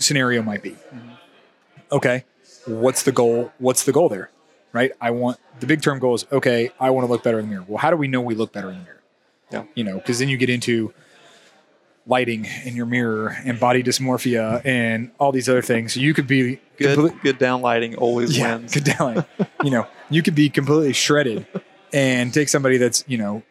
scenario 0.00 0.42
might 0.42 0.62
be. 0.64 0.70
Mm-hmm. 0.70 1.08
Okay, 1.92 2.24
what's 2.66 3.02
the 3.04 3.12
goal? 3.12 3.52
What's 3.58 3.84
the 3.84 3.92
goal 3.92 4.08
there? 4.08 4.30
Right? 4.72 4.92
I 5.00 5.10
want 5.10 5.38
the 5.58 5.66
big 5.66 5.82
term 5.82 5.98
goal 5.98 6.14
is 6.14 6.26
okay. 6.30 6.70
I 6.78 6.90
want 6.90 7.06
to 7.06 7.10
look 7.12 7.22
better 7.24 7.38
in 7.38 7.46
the 7.46 7.50
mirror. 7.50 7.64
Well, 7.66 7.78
how 7.78 7.90
do 7.90 7.96
we 7.96 8.06
know 8.08 8.20
we 8.20 8.34
look 8.34 8.52
better 8.52 8.70
in 8.70 8.78
the 8.78 8.84
mirror? 8.84 9.00
Yeah. 9.50 9.64
You 9.74 9.84
know, 9.84 9.96
because 9.98 10.18
then 10.20 10.28
you 10.28 10.36
get 10.36 10.48
into 10.50 10.94
lighting 12.06 12.46
in 12.64 12.74
your 12.76 12.86
mirror 12.86 13.36
and 13.44 13.60
body 13.60 13.82
dysmorphia 13.82 14.64
and 14.64 15.10
all 15.18 15.32
these 15.32 15.48
other 15.48 15.62
things. 15.62 15.92
So 15.94 16.00
you 16.00 16.14
could 16.14 16.26
be 16.26 16.60
Good, 16.76 16.94
complete- 16.96 17.22
good 17.22 17.38
downlighting 17.38 17.96
always 17.98 18.36
yeah, 18.36 18.56
wins. 18.56 18.72
good 18.74 18.84
downlight. 18.84 19.26
you 19.64 19.70
know, 19.70 19.86
you 20.08 20.22
could 20.22 20.34
be 20.34 20.48
completely 20.50 20.92
shredded 20.92 21.46
and 21.92 22.32
take 22.32 22.48
somebody 22.48 22.78
that's, 22.78 23.04
you 23.06 23.18
know, 23.18 23.42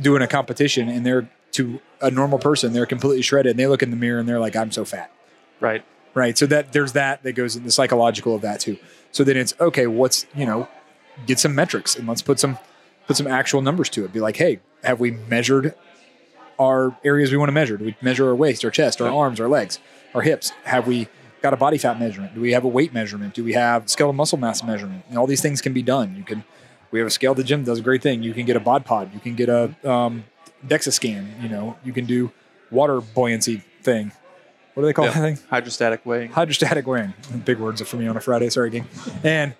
doing 0.00 0.22
a 0.22 0.28
competition 0.28 0.88
and 0.88 1.04
they're 1.04 1.28
to 1.52 1.80
a 2.00 2.10
normal 2.10 2.38
person, 2.38 2.72
they're 2.72 2.86
completely 2.86 3.22
shredded 3.22 3.50
and 3.50 3.58
they 3.58 3.66
look 3.66 3.82
in 3.82 3.90
the 3.90 3.96
mirror 3.96 4.20
and 4.20 4.28
they're 4.28 4.38
like, 4.40 4.54
I'm 4.54 4.70
so 4.70 4.84
fat. 4.84 5.10
Right. 5.60 5.84
Right. 6.14 6.36
So 6.38 6.46
that 6.46 6.72
there's 6.72 6.92
that 6.92 7.22
that 7.24 7.32
goes 7.32 7.56
in 7.56 7.64
the 7.64 7.70
psychological 7.72 8.34
of 8.34 8.42
that 8.42 8.60
too. 8.60 8.76
So 9.12 9.24
then 9.24 9.36
it's 9.36 9.54
okay, 9.60 9.86
what's 9.86 10.26
you 10.34 10.46
know, 10.46 10.68
get 11.26 11.38
some 11.38 11.54
metrics 11.54 11.96
and 11.96 12.06
let's 12.06 12.22
put 12.22 12.38
some 12.38 12.58
put 13.06 13.16
some 13.16 13.26
actual 13.26 13.62
numbers 13.62 13.88
to 13.90 14.04
it. 14.04 14.12
Be 14.12 14.20
like, 14.20 14.36
hey, 14.36 14.60
have 14.84 15.00
we 15.00 15.12
measured 15.12 15.74
our 16.58 16.96
areas 17.04 17.30
we 17.30 17.36
want 17.36 17.48
to 17.48 17.52
measure? 17.52 17.76
Do 17.76 17.84
we 17.84 17.96
measure 18.00 18.28
our 18.28 18.34
waist, 18.34 18.64
our 18.64 18.70
chest, 18.70 19.00
our 19.00 19.08
arms, 19.08 19.40
our 19.40 19.48
legs, 19.48 19.78
our 20.14 20.22
hips? 20.22 20.52
Have 20.64 20.86
we 20.86 21.08
got 21.40 21.52
a 21.52 21.56
body 21.56 21.78
fat 21.78 21.98
measurement? 21.98 22.34
Do 22.34 22.40
we 22.40 22.52
have 22.52 22.64
a 22.64 22.68
weight 22.68 22.92
measurement? 22.92 23.34
Do 23.34 23.44
we 23.44 23.52
have 23.54 23.88
skeletal 23.88 24.12
muscle 24.12 24.38
mass 24.38 24.62
measurement? 24.62 25.04
And 25.08 25.18
all 25.18 25.26
these 25.26 25.42
things 25.42 25.60
can 25.60 25.72
be 25.72 25.82
done. 25.82 26.16
You 26.16 26.24
can 26.24 26.44
we 26.90 26.98
have 27.00 27.08
a 27.08 27.10
scale 27.10 27.32
at 27.32 27.36
the 27.36 27.44
gym 27.44 27.64
that 27.64 27.70
does 27.70 27.80
a 27.80 27.82
great 27.82 28.02
thing. 28.02 28.22
You 28.22 28.32
can 28.32 28.46
get 28.46 28.56
a 28.56 28.60
bod 28.60 28.84
pod. 28.84 29.12
You 29.12 29.20
can 29.20 29.34
get 29.34 29.48
a 29.48 29.74
um, 29.88 30.24
DEXA 30.66 30.92
scan. 30.92 31.34
You 31.40 31.48
know, 31.48 31.76
you 31.84 31.92
can 31.92 32.06
do 32.06 32.32
water 32.70 33.00
buoyancy 33.00 33.62
thing. 33.82 34.12
What 34.78 34.82
do 34.82 34.86
they 34.86 34.92
call 34.92 35.06
Yeah. 35.06 35.10
that 35.10 35.20
thing? 35.20 35.38
Hydrostatic 35.50 36.06
weighing. 36.06 36.30
hydrostatic 36.30 36.86
weighing. 36.86 37.12
Big 37.44 37.58
words 37.58 37.82
for 37.82 37.96
me 37.96 38.06
on 38.06 38.16
a 38.16 38.20
Friday. 38.20 38.48
Sorry, 38.48 38.70
gang. 38.70 38.86
And 39.24 39.54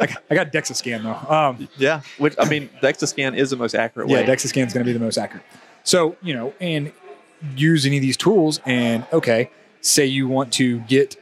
I, 0.00 0.06
got- 0.06 0.22
I 0.28 0.34
got 0.34 0.52
DEXA 0.52 0.74
scan 0.74 1.04
though. 1.04 1.12
Um, 1.32 1.68
Yeah. 1.76 2.00
Which 2.18 2.34
I 2.36 2.48
mean, 2.48 2.68
DEXA 2.82 3.06
scan 3.06 3.36
is 3.36 3.50
the 3.50 3.56
most 3.56 3.76
accurate 3.76 4.08
yeah, 4.08 4.16
way. 4.22 4.26
DEXA 4.26 4.48
scan 4.48 4.66
is 4.66 4.72
going 4.72 4.84
to 4.84 4.88
be 4.88 4.92
the 4.92 5.04
most 5.04 5.18
accurate. 5.18 5.44
So 5.84 6.16
you 6.20 6.34
know, 6.34 6.52
and 6.60 6.90
use 7.54 7.86
any 7.86 7.98
of 7.98 8.02
these 8.02 8.16
tools. 8.16 8.60
And 8.66 9.06
okay, 9.12 9.50
say 9.82 10.04
you 10.04 10.26
want 10.26 10.52
to 10.54 10.80
get 10.80 11.14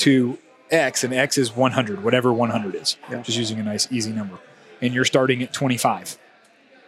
to 0.00 0.36
X, 0.70 1.04
and 1.04 1.14
X 1.14 1.38
is 1.38 1.56
100, 1.56 2.04
whatever 2.04 2.34
100 2.34 2.74
is. 2.74 2.98
Yeah. 3.10 3.22
Just 3.22 3.38
using 3.38 3.58
a 3.60 3.62
nice 3.62 3.90
easy 3.90 4.12
number, 4.12 4.36
and 4.82 4.92
you're 4.92 5.06
starting 5.06 5.42
at 5.42 5.54
25. 5.54 6.18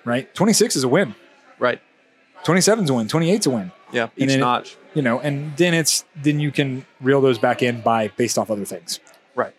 Right, 0.04 0.32
26 0.34 0.76
is 0.76 0.84
a 0.84 0.88
win. 0.88 1.14
Right. 1.58 1.80
27 2.44 2.84
is 2.84 2.90
a 2.90 2.94
win. 2.94 3.08
28 3.08 3.40
is 3.40 3.46
a 3.46 3.50
win. 3.50 3.72
Yeah. 3.92 4.08
Each 4.14 4.28
then 4.28 4.36
it- 4.36 4.40
notch. 4.40 4.76
You 4.96 5.02
know, 5.02 5.20
and 5.20 5.54
then 5.58 5.74
it's 5.74 6.04
then 6.16 6.40
you 6.40 6.50
can 6.50 6.86
reel 7.02 7.20
those 7.20 7.38
back 7.38 7.62
in 7.62 7.82
by 7.82 8.08
based 8.16 8.38
off 8.38 8.50
other 8.50 8.64
things. 8.64 8.98
Right. 9.34 9.54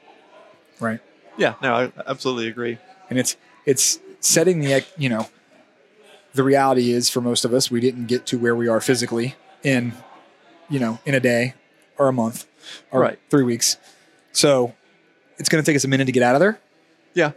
Right. 0.79 0.99
Yeah. 1.37 1.53
No, 1.61 1.75
I 1.75 1.91
absolutely 2.07 2.47
agree. 2.49 2.79
and 3.09 3.19
it's 3.19 3.37
it's 3.65 3.99
setting 4.19 4.59
the 4.61 4.83
you 4.97 5.09
know 5.09 5.29
the 6.33 6.43
reality 6.43 6.91
is 6.91 7.09
for 7.09 7.21
most 7.21 7.45
of 7.45 7.53
us 7.53 7.69
we 7.69 7.79
didn't 7.79 8.07
get 8.07 8.25
to 8.27 8.37
where 8.39 8.55
we 8.55 8.67
are 8.67 8.81
physically 8.81 9.35
in 9.63 9.93
you 10.69 10.79
know 10.79 10.99
in 11.05 11.13
a 11.13 11.19
day 11.19 11.53
or 11.97 12.07
a 12.07 12.13
month 12.13 12.45
or 12.91 12.99
Right. 13.01 13.19
three 13.29 13.43
weeks 13.43 13.77
so 14.31 14.73
it's 15.37 15.49
going 15.49 15.63
to 15.63 15.65
take 15.65 15.75
us 15.75 15.83
a 15.83 15.87
minute 15.87 16.05
to 16.05 16.11
get 16.11 16.23
out 16.23 16.33
of 16.35 16.39
there 16.41 16.59
Yeah. 17.13 17.31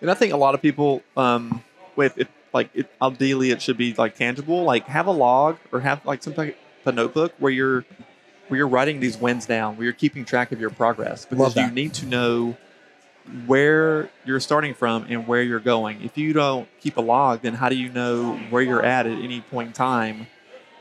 And 0.00 0.10
I 0.10 0.14
think 0.14 0.32
a 0.32 0.36
lot 0.38 0.54
of 0.54 0.62
people, 0.62 1.02
um, 1.16 1.62
with 1.96 2.16
it, 2.18 2.28
like, 2.54 2.70
it, 2.74 2.88
ideally, 3.02 3.50
it 3.50 3.60
should 3.60 3.76
be 3.76 3.92
like 3.92 4.16
tangible. 4.16 4.64
Like, 4.64 4.86
have 4.86 5.06
a 5.06 5.10
log 5.12 5.58
or 5.72 5.80
have 5.80 6.04
like 6.06 6.22
some 6.22 6.32
type 6.32 6.56
of 6.86 6.94
notebook 6.94 7.32
where 7.38 7.52
you're 7.52 7.84
where 8.48 8.58
you're 8.58 8.68
writing 8.68 8.98
these 9.00 9.16
wins 9.16 9.46
down, 9.46 9.76
where 9.76 9.84
you're 9.84 9.92
keeping 9.92 10.24
track 10.24 10.50
of 10.52 10.60
your 10.60 10.70
progress, 10.70 11.24
because 11.24 11.54
you 11.56 11.70
need 11.70 11.94
to 11.94 12.06
know 12.06 12.56
where 13.46 14.10
you're 14.24 14.40
starting 14.40 14.74
from 14.74 15.06
and 15.08 15.26
where 15.28 15.42
you're 15.42 15.60
going. 15.60 16.02
If 16.02 16.18
you 16.18 16.32
don't 16.32 16.68
keep 16.80 16.96
a 16.96 17.00
log, 17.00 17.42
then 17.42 17.54
how 17.54 17.68
do 17.68 17.76
you 17.76 17.88
know 17.90 18.36
where 18.50 18.62
you're 18.62 18.82
at 18.84 19.06
at 19.06 19.18
any 19.18 19.40
point 19.40 19.68
in 19.68 19.72
time 19.72 20.26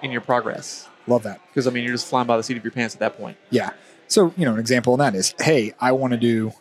in 0.01 0.09
your 0.11 0.21
progress? 0.21 0.87
love 1.07 1.23
that 1.23 1.41
Because 1.47 1.65
I 1.67 1.71
mean, 1.71 1.83
you're 1.83 1.93
just 1.93 2.05
flying 2.07 2.27
by 2.27 2.37
the 2.37 2.43
seat 2.43 2.55
of 2.57 2.63
your 2.63 2.71
pants 2.71 2.93
at 2.95 2.99
that 2.99 3.17
point. 3.17 3.35
yeah 3.49 3.71
so 4.07 4.31
you 4.37 4.45
know 4.45 4.53
an 4.53 4.59
example 4.59 4.93
of 4.93 4.99
that 4.99 5.15
is 5.15 5.33
hey 5.39 5.73
i 5.79 5.91
want 5.91 6.11
to 6.13 6.17
do 6.19 6.51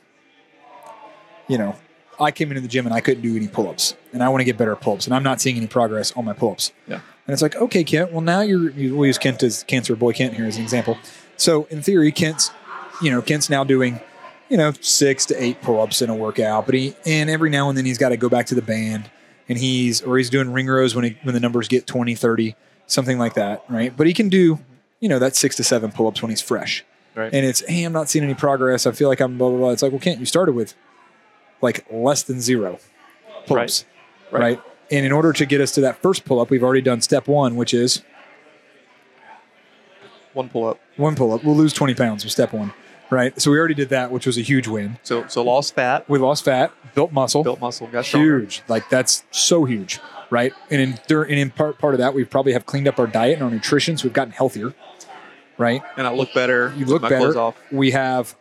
you 1.49 1.59
know 1.59 1.77
i 2.21 2.31
came 2.31 2.49
into 2.51 2.61
the 2.63 2.69
gym 2.69 2.87
and 2.87 2.95
i 2.95 3.01
couldn't 3.01 3.23
do 3.23 3.37
any 3.37 3.47
pull-ups 3.49 3.95
and 4.13 4.23
i 4.23 4.29
want 4.29 4.41
to 4.41 4.45
get 4.47 4.57
better 4.57 4.73
at 4.73 4.81
pull-ups 4.81 5.07
and 5.07 5.15
i'm 5.15 5.23
not 5.23 5.39
seeing 5.41 5.57
any 5.59 5.67
progress 5.67 6.13
on 6.13 6.25
my 6.25 6.33
pull-ups 6.33 6.73
Yeah. 6.87 7.01
And 7.29 7.35
it's 7.35 7.43
like, 7.43 7.57
okay, 7.57 7.85
Kent, 7.85 8.11
well, 8.11 8.23
now 8.23 8.41
you're, 8.41 8.71
you, 8.71 8.97
we'll 8.97 9.07
use 9.07 9.19
Kent 9.19 9.43
as 9.43 9.63
cancer 9.65 9.95
boy 9.95 10.15
Kent 10.15 10.33
here 10.35 10.47
as 10.47 10.57
an 10.57 10.63
example. 10.63 10.97
So 11.37 11.65
in 11.67 11.83
theory, 11.83 12.11
Kent's, 12.11 12.51
you 13.03 13.11
know, 13.11 13.21
Kent's 13.21 13.51
now 13.51 13.65
doing, 13.65 14.01
you 14.49 14.57
know, 14.57 14.73
six 14.81 15.27
to 15.27 15.41
eight 15.41 15.61
pull 15.61 15.79
ups 15.81 16.01
in 16.01 16.09
a 16.09 16.15
workout, 16.17 16.65
but 16.65 16.75
he, 16.75 16.97
and 17.05 17.29
every 17.29 17.51
now 17.51 17.69
and 17.69 17.77
then 17.77 17.85
he's 17.85 17.99
got 17.99 18.09
to 18.09 18.17
go 18.17 18.31
back 18.31 18.47
to 18.47 18.55
the 18.55 18.63
band 18.63 19.11
and 19.47 19.59
he's, 19.59 20.01
or 20.01 20.17
he's 20.17 20.31
doing 20.31 20.53
ring 20.55 20.67
rows 20.69 20.95
when 20.95 21.05
he, 21.05 21.19
when 21.23 21.35
the 21.35 21.41
numbers 21.41 21.69
get 21.69 21.87
20, 21.87 22.15
30, 22.15 22.57
something 22.87 23.19
like 23.19 23.35
that. 23.35 23.63
Right. 23.69 23.95
But 23.95 24.07
he 24.07 24.15
can 24.15 24.31
do, 24.31 24.59
you 25.01 25.09
know, 25.11 25.19
that 25.19 25.37
six 25.37 25.55
to 25.57 25.65
seven 25.65 25.93
pull 25.93 26.07
ups 26.09 26.23
when 26.23 26.31
he's 26.31 26.41
fresh. 26.41 26.83
Right. 27.15 27.33
And 27.33 27.45
it's, 27.45 27.61
hey, 27.69 27.85
I'm 27.85 27.93
not 27.93 28.09
seeing 28.09 28.25
any 28.25 28.35
progress. 28.35 28.87
I 28.87 28.93
feel 28.93 29.09
like 29.09 29.21
I'm 29.21 29.37
blah 29.37 29.51
blah 29.51 29.59
blah. 29.59 29.71
It's 29.71 29.83
like, 29.83 29.93
well, 29.93 30.01
can't 30.01 30.19
you 30.19 30.27
started 30.27 30.55
with 30.55 30.75
like 31.61 31.85
less 31.91 32.23
than 32.23 32.41
zero 32.41 32.79
pull-ups, 33.47 33.85
Right. 34.31 34.41
right? 34.41 34.63
And 34.91 35.05
in 35.05 35.13
order 35.13 35.33
to 35.35 35.45
get 35.47 35.61
us 35.61 35.73
to 35.73 35.81
that 35.83 36.01
first 36.01 36.25
pull-up, 36.25 36.51
we've 36.51 36.63
already 36.63 36.81
done 36.81 37.01
step 37.03 37.29
one, 37.29 37.57
which 37.57 37.75
is 37.75 38.03
One 40.33 40.49
pull 40.49 40.67
up. 40.69 40.81
one 40.97 41.15
pull-up. 41.15 41.45
We'll 41.45 41.57
lose 41.57 41.73
20 41.73 41.95
pounds 41.95 42.25
with 42.25 42.33
step 42.33 42.53
one, 42.53 42.73
right? 43.11 43.39
So 43.41 43.51
we 43.51 43.59
already 43.59 43.75
did 43.75 43.89
that, 43.91 44.11
which 44.11 44.27
was 44.27 44.39
a 44.39 44.43
huge 44.43 44.69
win. 44.69 44.99
So 45.03 45.27
so 45.27 45.43
lost 45.43 45.75
fat, 45.75 46.09
We 46.09 46.19
lost 46.19 46.45
fat, 46.45 46.73
built 46.95 47.13
muscle, 47.13 47.43
built 47.43 47.61
muscle, 47.61 47.87
got 47.89 48.05
stronger. 48.05 48.41
huge. 48.41 48.63
Like 48.69 48.89
that's 48.89 49.25
so 49.31 49.65
huge, 49.65 49.99
right? 50.31 50.53
And 50.71 50.81
in 50.81 50.99
and 51.11 51.31
in 51.39 51.51
part 51.51 51.79
part 51.79 51.95
of 51.95 51.99
that, 51.99 52.15
we 52.15 52.25
probably 52.25 52.53
have 52.53 52.67
cleaned 52.67 52.87
up 52.89 52.99
our 52.99 53.07
diet 53.07 53.35
and 53.35 53.43
our 53.43 53.51
nutrition, 53.51 53.97
so 53.99 54.05
we've 54.05 54.13
gotten 54.13 54.33
healthier, 54.33 54.75
right? 55.57 55.83
And 55.97 56.07
I 56.07 56.13
look 56.13 56.33
better. 56.35 56.73
You 56.77 56.87
look 56.87 57.03
my 57.03 57.09
better. 57.09 57.37
off. 57.39 57.57
We 57.73 57.91
have 57.91 58.37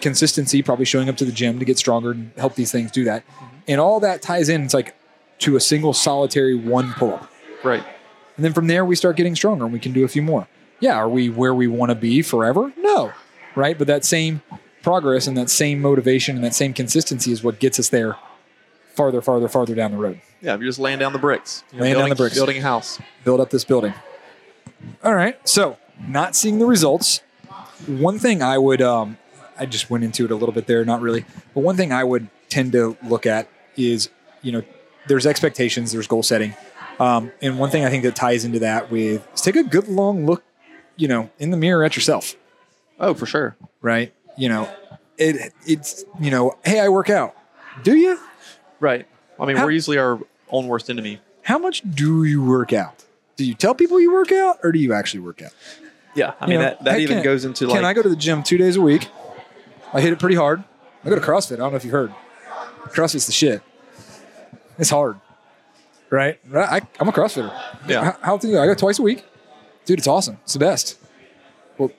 consistency, 0.00 0.62
probably 0.62 0.84
showing 0.84 1.08
up 1.08 1.16
to 1.16 1.24
the 1.24 1.32
gym 1.32 1.58
to 1.58 1.64
get 1.64 1.78
stronger 1.78 2.10
and 2.12 2.30
help 2.36 2.54
these 2.56 2.70
things 2.70 2.90
do 2.92 3.04
that. 3.04 3.26
Mm-hmm. 3.26 3.44
And 3.68 3.80
all 3.80 4.00
that 4.00 4.22
ties 4.22 4.48
in. 4.48 4.62
It's 4.64 4.74
like 4.74 4.94
to 5.38 5.56
a 5.56 5.60
single 5.60 5.92
solitary 5.92 6.54
one 6.54 6.92
pull 6.94 7.14
up. 7.14 7.32
Right. 7.62 7.84
And 8.36 8.44
then 8.44 8.52
from 8.52 8.66
there, 8.66 8.84
we 8.84 8.94
start 8.96 9.16
getting 9.16 9.34
stronger 9.34 9.64
and 9.64 9.72
we 9.72 9.80
can 9.80 9.92
do 9.92 10.04
a 10.04 10.08
few 10.08 10.22
more. 10.22 10.46
Yeah, 10.80 10.94
are 10.94 11.08
we 11.08 11.28
where 11.28 11.54
we 11.54 11.66
want 11.66 11.90
to 11.90 11.96
be 11.96 12.22
forever? 12.22 12.72
No, 12.78 13.12
right? 13.56 13.76
But 13.76 13.88
that 13.88 14.04
same 14.04 14.42
progress 14.82 15.26
and 15.26 15.36
that 15.36 15.50
same 15.50 15.80
motivation 15.80 16.36
and 16.36 16.44
that 16.44 16.54
same 16.54 16.72
consistency 16.72 17.32
is 17.32 17.42
what 17.42 17.58
gets 17.58 17.80
us 17.80 17.88
there 17.88 18.16
farther, 18.98 19.22
farther, 19.22 19.48
farther 19.48 19.74
down 19.74 19.92
the 19.92 19.96
road. 19.96 20.20
Yeah, 20.40 20.56
you're 20.56 20.66
just 20.66 20.80
laying 20.80 20.98
down 20.98 21.12
the 21.12 21.20
bricks. 21.20 21.62
Laying 21.72 21.94
down 21.94 21.94
building, 21.94 22.08
the 22.10 22.14
bricks. 22.16 22.34
Building 22.34 22.58
a 22.58 22.62
house. 22.62 23.00
Build 23.24 23.40
up 23.40 23.50
this 23.50 23.64
building. 23.64 23.94
All 25.04 25.14
right. 25.14 25.36
So, 25.48 25.76
not 26.06 26.34
seeing 26.34 26.58
the 26.58 26.66
results. 26.66 27.22
One 27.86 28.18
thing 28.18 28.42
I 28.42 28.58
would, 28.58 28.82
um, 28.82 29.18
I 29.58 29.66
just 29.66 29.88
went 29.88 30.02
into 30.02 30.24
it 30.24 30.32
a 30.32 30.34
little 30.34 30.52
bit 30.52 30.66
there, 30.66 30.84
not 30.84 31.00
really, 31.00 31.24
but 31.54 31.60
one 31.60 31.76
thing 31.76 31.92
I 31.92 32.02
would 32.02 32.28
tend 32.48 32.72
to 32.72 32.96
look 33.04 33.24
at 33.24 33.48
is, 33.76 34.10
you 34.42 34.50
know, 34.50 34.62
there's 35.08 35.26
expectations, 35.26 35.92
there's 35.92 36.06
goal 36.06 36.22
setting. 36.22 36.54
Um, 37.00 37.32
and 37.42 37.58
one 37.58 37.70
thing 37.70 37.84
I 37.84 37.90
think 37.90 38.02
that 38.04 38.16
ties 38.16 38.44
into 38.44 38.58
that 38.60 38.90
with 38.90 39.26
is 39.34 39.40
take 39.40 39.56
a 39.56 39.62
good 39.62 39.88
long 39.88 40.26
look, 40.26 40.42
you 40.96 41.08
know, 41.08 41.30
in 41.38 41.50
the 41.50 41.56
mirror 41.56 41.84
at 41.84 41.94
yourself, 41.96 42.34
Oh, 43.00 43.14
for 43.14 43.26
sure. 43.26 43.56
right? 43.82 44.12
You 44.36 44.48
know, 44.48 44.68
it 45.16 45.52
it's 45.66 46.04
you 46.20 46.30
know, 46.30 46.56
hey, 46.64 46.80
I 46.80 46.88
work 46.88 47.10
out. 47.10 47.34
Do 47.82 47.96
you? 47.96 48.18
Right. 48.80 49.06
I 49.38 49.46
mean, 49.46 49.56
How- 49.56 49.64
we're 49.64 49.70
usually 49.72 49.98
our 49.98 50.18
own 50.50 50.66
worst 50.68 50.90
enemy. 50.90 51.20
How 51.42 51.58
much 51.58 51.82
do 51.88 52.24
you 52.24 52.42
work 52.44 52.72
out? 52.72 53.04
Do 53.36 53.44
you 53.44 53.54
tell 53.54 53.74
people 53.74 54.00
you 54.00 54.12
work 54.12 54.32
out, 54.32 54.58
or 54.64 54.72
do 54.72 54.78
you 54.80 54.92
actually 54.92 55.20
work 55.20 55.40
out? 55.42 55.52
Yeah. 56.14 56.34
I 56.40 56.44
You 56.46 56.50
mean, 56.50 56.58
know, 56.58 56.64
that, 56.64 56.84
that 56.84 56.94
I 56.94 56.98
even 56.98 57.14
can't- 57.16 57.24
goes 57.24 57.44
into 57.44 57.66
like. 57.68 57.76
Can 57.76 57.84
I 57.84 57.92
go 57.94 58.02
to 58.02 58.08
the 58.08 58.16
gym 58.16 58.42
two 58.42 58.58
days 58.58 58.74
a 58.76 58.80
week? 58.80 59.08
I 59.92 60.00
hit 60.00 60.12
it 60.12 60.18
pretty 60.18 60.34
hard. 60.36 60.64
I 61.04 61.08
go 61.08 61.14
to 61.14 61.20
CrossFit. 61.20 61.54
I 61.54 61.56
don't 61.58 61.70
know 61.70 61.76
if 61.76 61.84
you've 61.84 61.92
heard. 61.92 62.12
CrossFit's 62.86 63.26
the 63.26 63.32
shit. 63.32 63.62
It's 64.78 64.90
hard, 64.90 65.20
right? 66.10 66.38
I, 66.54 66.80
I'm 67.00 67.08
a 67.08 67.12
CrossFitter. 67.12 67.52
Yeah. 67.88 68.14
How, 68.22 68.34
often 68.34 68.50
do 68.50 68.56
you? 68.56 68.60
I 68.60 68.66
go 68.66 68.74
twice 68.74 68.98
a 68.98 69.02
week. 69.02 69.24
Dude, 69.84 69.98
it's 69.98 70.06
awesome. 70.06 70.38
It's 70.44 70.52
the 70.52 70.58
best. 70.58 70.98
Well, 71.78 71.90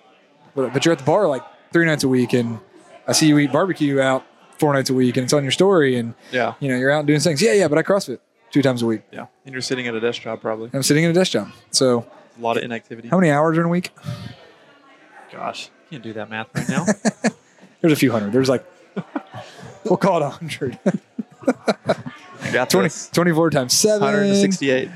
but, 0.55 0.73
but 0.73 0.85
you're 0.85 0.93
at 0.93 0.99
the 0.99 1.05
bar 1.05 1.27
like 1.27 1.43
three 1.73 1.85
nights 1.85 2.03
a 2.03 2.07
week, 2.07 2.33
and 2.33 2.59
I 3.07 3.11
see 3.11 3.27
you 3.27 3.37
eat 3.39 3.51
barbecue 3.51 3.99
out 3.99 4.23
four 4.57 4.73
nights 4.73 4.89
a 4.89 4.93
week, 4.93 5.17
and 5.17 5.23
it's 5.23 5.33
on 5.33 5.43
your 5.43 5.51
story, 5.51 5.97
and 5.97 6.13
yeah. 6.31 6.53
you 6.59 6.69
know 6.69 6.77
you're 6.77 6.91
out 6.91 7.05
doing 7.05 7.19
things. 7.19 7.41
Yeah, 7.41 7.53
yeah, 7.53 7.67
but 7.67 7.77
I 7.77 7.83
CrossFit 7.83 8.19
two 8.51 8.61
times 8.61 8.81
a 8.81 8.85
week. 8.85 9.01
Yeah. 9.11 9.27
And 9.45 9.53
you're 9.53 9.61
sitting 9.61 9.87
at 9.87 9.95
a 9.95 9.99
desk 9.99 10.21
job 10.21 10.41
probably. 10.41 10.69
I'm 10.73 10.83
sitting 10.83 11.05
at 11.05 11.11
a 11.11 11.13
desk 11.13 11.31
job. 11.31 11.49
So 11.71 12.05
A 12.37 12.41
lot 12.41 12.57
of 12.57 12.63
inactivity. 12.63 13.07
how 13.09 13.17
many 13.17 13.31
hours 13.31 13.57
are 13.57 13.61
in 13.61 13.67
a 13.67 13.69
week? 13.69 13.91
Gosh, 15.31 15.69
can't 15.89 16.03
do 16.03 16.13
that 16.13 16.29
math 16.29 16.47
right 16.55 16.69
now. 16.69 16.85
There's 17.81 17.93
a 17.93 17.95
few 17.95 18.11
hundred. 18.11 18.31
There's 18.33 18.49
like 18.49 18.65
we'll 19.85 19.97
call 19.97 20.17
it 20.17 20.23
a 20.23 20.29
hundred. 20.29 20.79
Got 22.51 22.69
20, 22.69 22.89
24 23.11 23.49
times 23.51 23.73
7. 23.73 24.01
168. 24.01 24.89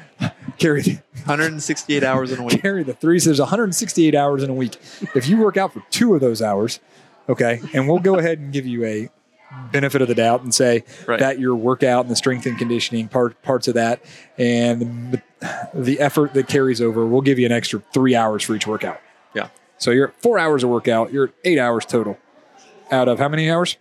Carry 0.58 0.82
the, 0.82 0.94
168 1.26 2.04
hours 2.04 2.32
in 2.32 2.40
a 2.40 2.44
week. 2.44 2.62
carry 2.62 2.84
the 2.84 2.94
three. 2.94 3.20
So 3.20 3.30
there's 3.30 3.40
168 3.40 4.16
hours 4.16 4.44
in 4.44 4.50
a 4.50 4.54
week. 4.54 4.78
If 5.16 5.28
you 5.28 5.38
work 5.38 5.58
out 5.58 5.74
for 5.74 5.84
two 5.90 6.16
of 6.16 6.22
those 6.22 6.42
hours, 6.42 6.80
okay, 7.28 7.60
and 7.74 7.88
we'll 7.88 8.00
go 8.00 8.18
ahead 8.18 8.40
and 8.40 8.54
give 8.54 8.66
you 8.66 8.86
a 8.86 9.10
benefit 9.72 10.02
of 10.02 10.08
the 10.08 10.16
doubt 10.16 10.42
and 10.42 10.54
say 10.54 10.84
Right. 11.08 11.20
that 11.20 11.40
your 11.40 11.56
workout 11.56 12.06
and 12.06 12.12
the 12.12 12.16
strength 12.16 12.46
and 12.46 12.58
conditioning 12.58 13.08
part 13.08 13.40
parts 13.44 13.68
of 13.68 13.76
that 13.76 14.02
and 14.38 15.12
the, 15.12 15.22
the 15.76 16.00
effort 16.00 16.34
that 16.34 16.48
carries 16.48 16.82
over, 16.82 17.06
we'll 17.06 17.22
give 17.22 17.38
you 17.38 17.46
an 17.46 17.52
extra 17.52 17.80
three 17.94 18.16
hours 18.16 18.44
for 18.44 18.56
each 18.56 18.66
workout. 18.66 19.00
Yeah. 19.36 19.50
So 19.78 19.92
you're 19.92 20.08
at 20.10 20.22
four 20.22 20.40
hours 20.40 20.64
of 20.64 20.70
workout. 20.70 21.12
You're 21.14 21.26
at 21.26 21.34
eight 21.44 21.60
hours 21.60 21.86
total 21.86 22.18
out 22.92 23.08
of 23.08 23.20
how 23.20 23.28
many 23.30 23.50
hours? 23.52 23.78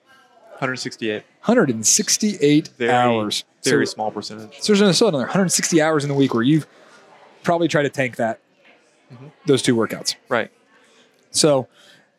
168. 0.58 1.22
168 1.44 2.68
Very, 2.78 2.90
hours. 2.92 3.44
Very 3.64 3.86
So- 3.86 3.94
small 3.94 4.10
percentage. 4.10 4.60
So 4.60 4.74
there's 4.74 4.96
still 4.96 5.08
another 5.08 5.24
160 5.24 5.80
hours 5.80 6.04
in 6.04 6.08
the 6.08 6.14
week 6.14 6.34
where 6.34 6.42
you've 6.42 6.66
probably 7.42 7.68
tried 7.68 7.84
to 7.84 7.90
tank 7.90 8.16
that 8.16 8.40
mm-hmm. 9.12 9.26
those 9.46 9.62
two 9.62 9.74
workouts. 9.76 10.16
Right. 10.28 10.50
So 11.30 11.68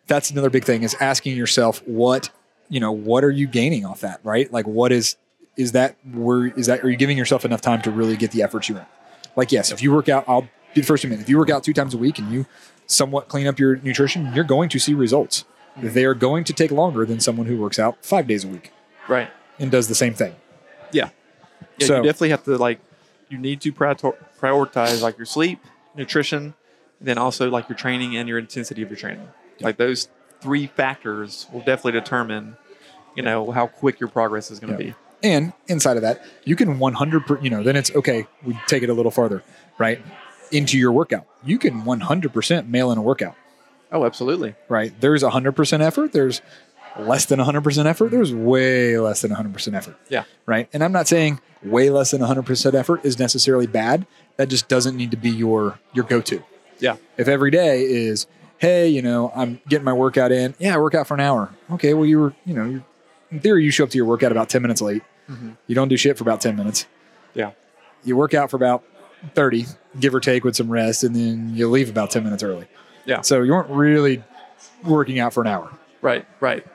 that's 0.07 0.31
another 0.31 0.49
big 0.49 0.63
thing 0.65 0.83
is 0.83 0.95
asking 0.99 1.35
yourself 1.37 1.85
what 1.87 2.29
you 2.69 2.79
know 2.79 2.91
what 2.91 3.23
are 3.23 3.31
you 3.31 3.47
gaining 3.47 3.85
off 3.85 4.01
that 4.01 4.19
right 4.23 4.51
like 4.51 4.65
what 4.65 4.91
is 4.91 5.15
is 5.57 5.73
that 5.73 5.95
where 6.13 6.47
is 6.47 6.65
that 6.67 6.83
are 6.83 6.89
you 6.89 6.97
giving 6.97 7.17
yourself 7.17 7.45
enough 7.45 7.61
time 7.61 7.81
to 7.81 7.91
really 7.91 8.17
get 8.17 8.31
the 8.31 8.41
efforts 8.41 8.69
you 8.69 8.75
want 8.75 8.87
like 9.35 9.51
yes 9.51 9.71
if 9.71 9.81
you 9.81 9.93
work 9.93 10.09
out 10.09 10.23
i'll 10.27 10.47
be 10.73 10.81
the 10.81 10.83
first 10.83 11.01
to 11.01 11.07
admit 11.07 11.21
if 11.21 11.29
you 11.29 11.37
work 11.37 11.49
out 11.49 11.63
two 11.63 11.73
times 11.73 11.93
a 11.93 11.97
week 11.97 12.17
and 12.19 12.31
you 12.31 12.45
somewhat 12.87 13.27
clean 13.27 13.47
up 13.47 13.59
your 13.59 13.77
nutrition 13.77 14.33
you're 14.33 14.43
going 14.43 14.69
to 14.69 14.79
see 14.79 14.93
results 14.93 15.45
mm-hmm. 15.77 15.93
they 15.93 16.03
are 16.05 16.13
going 16.13 16.43
to 16.43 16.53
take 16.53 16.71
longer 16.71 17.05
than 17.05 17.19
someone 17.19 17.45
who 17.47 17.57
works 17.57 17.79
out 17.79 17.97
five 18.03 18.27
days 18.27 18.43
a 18.43 18.47
week 18.47 18.71
Right. 19.07 19.29
and 19.59 19.69
does 19.69 19.87
the 19.87 19.95
same 19.95 20.13
thing 20.13 20.35
Yeah. 20.91 21.09
Yeah. 21.77 21.87
So- 21.87 21.97
you 21.97 22.03
definitely 22.03 22.29
have 22.29 22.43
to 22.45 22.57
like. 22.57 22.79
You 23.29 23.37
need 23.39 23.61
to 23.61 23.71
prioritize 23.71 25.01
like 25.01 25.17
your 25.17 25.25
sleep, 25.25 25.59
nutrition, 25.95 26.53
and 26.99 27.07
then 27.07 27.17
also 27.17 27.49
like 27.49 27.67
your 27.69 27.77
training 27.77 28.15
and 28.15 28.29
your 28.29 28.37
intensity 28.37 28.81
of 28.83 28.89
your 28.89 28.97
training. 28.97 29.27
Like 29.59 29.77
those 29.77 30.07
three 30.41 30.67
factors 30.67 31.47
will 31.51 31.61
definitely 31.61 31.93
determine, 31.93 32.57
you 33.15 33.23
know, 33.23 33.49
how 33.51 33.67
quick 33.67 33.99
your 33.99 34.09
progress 34.09 34.51
is 34.51 34.59
going 34.59 34.77
to 34.77 34.83
Yeah. 34.83 34.91
be. 34.91 34.95
And 35.23 35.53
inside 35.67 35.95
of 35.95 36.03
that, 36.03 36.23
you 36.43 36.55
can 36.55 36.77
100, 36.79 37.25
per, 37.25 37.39
you 37.39 37.49
know, 37.49 37.63
then 37.63 37.75
it's 37.77 37.95
okay. 37.95 38.27
We 38.43 38.59
take 38.67 38.83
it 38.83 38.89
a 38.89 38.93
little 38.93 39.11
farther, 39.11 39.41
right? 39.77 39.99
Into 40.51 40.77
your 40.77 40.91
workout. 40.91 41.25
You 41.45 41.57
can 41.57 41.85
100% 41.85 42.67
mail 42.67 42.91
in 42.91 42.97
a 42.97 43.01
workout, 43.01 43.35
Oh, 43.91 44.05
absolutely. 44.05 44.53
right? 44.67 44.93
There's 44.99 45.23
100% 45.23 45.81
effort. 45.81 46.11
There's 46.11 46.41
less 46.99 47.25
than 47.25 47.39
100% 47.39 47.85
effort. 47.85 48.11
There's 48.11 48.33
way 48.33 48.97
less 48.99 49.21
than 49.21 49.31
100% 49.31 49.73
effort, 49.75 49.95
Yeah. 50.09 50.23
right? 50.45 50.69
And 50.73 50.83
I'm 50.83 50.91
not 50.91 51.07
saying 51.07 51.39
way 51.63 51.89
less 51.89 52.11
than 52.11 52.21
100% 52.21 52.75
effort 52.75 53.01
is 53.03 53.17
necessarily 53.19 53.67
bad. 53.67 54.05
That 54.37 54.49
just 54.49 54.67
doesn't 54.67 54.95
need 54.97 55.11
to 55.11 55.17
be 55.17 55.29
your 55.29 55.79
your 55.93 56.05
go-to. 56.05 56.43
Yeah. 56.79 56.95
If 57.17 57.27
every 57.27 57.51
day 57.51 57.83
is, 57.83 58.25
hey, 58.57 58.87
you 58.89 59.01
know, 59.01 59.31
I'm 59.35 59.59
getting 59.69 59.85
my 59.85 59.93
workout 59.93 60.31
in. 60.31 60.55
Yeah, 60.59 60.75
I 60.75 60.77
work 60.77 60.95
out 60.95 61.07
for 61.07 61.13
an 61.13 61.19
hour. 61.19 61.49
Okay, 61.71 61.93
well, 61.93 62.05
you 62.05 62.19
were, 62.19 62.33
you 62.45 62.53
know, 62.53 62.65
you're, 62.65 62.83
in 63.31 63.39
theory, 63.39 63.63
you 63.63 63.71
show 63.71 63.83
up 63.83 63.89
to 63.91 63.97
your 63.97 64.05
workout 64.05 64.31
about 64.31 64.49
10 64.49 64.61
minutes 64.61 64.81
late. 64.81 65.03
Mhm. 65.29 65.55
You 65.67 65.75
don't 65.75 65.87
do 65.87 65.97
shit 65.97 66.17
for 66.17 66.23
about 66.23 66.41
10 66.41 66.55
minutes. 66.55 66.85
Yeah. 67.33 67.51
You 68.03 68.15
work 68.17 68.33
out 68.33 68.49
for 68.51 68.57
about 68.57 68.83
30, 69.35 69.65
give 69.99 70.13
or 70.13 70.19
take 70.19 70.43
with 70.43 70.55
some 70.55 70.69
rest, 70.69 71.03
and 71.03 71.15
then 71.15 71.51
you 71.55 71.69
leave 71.69 71.89
about 71.89 72.11
10 72.11 72.23
minutes 72.23 72.43
early. 72.43 72.67
Yeah. 73.05 73.21
So 73.21 73.41
you 73.41 73.51
weren't 73.53 73.69
really 73.69 74.23
working 74.83 75.19
out 75.19 75.33
for 75.33 75.41
an 75.41 75.47
hour. 75.47 75.69
Right, 76.03 76.25
right. 76.41 76.67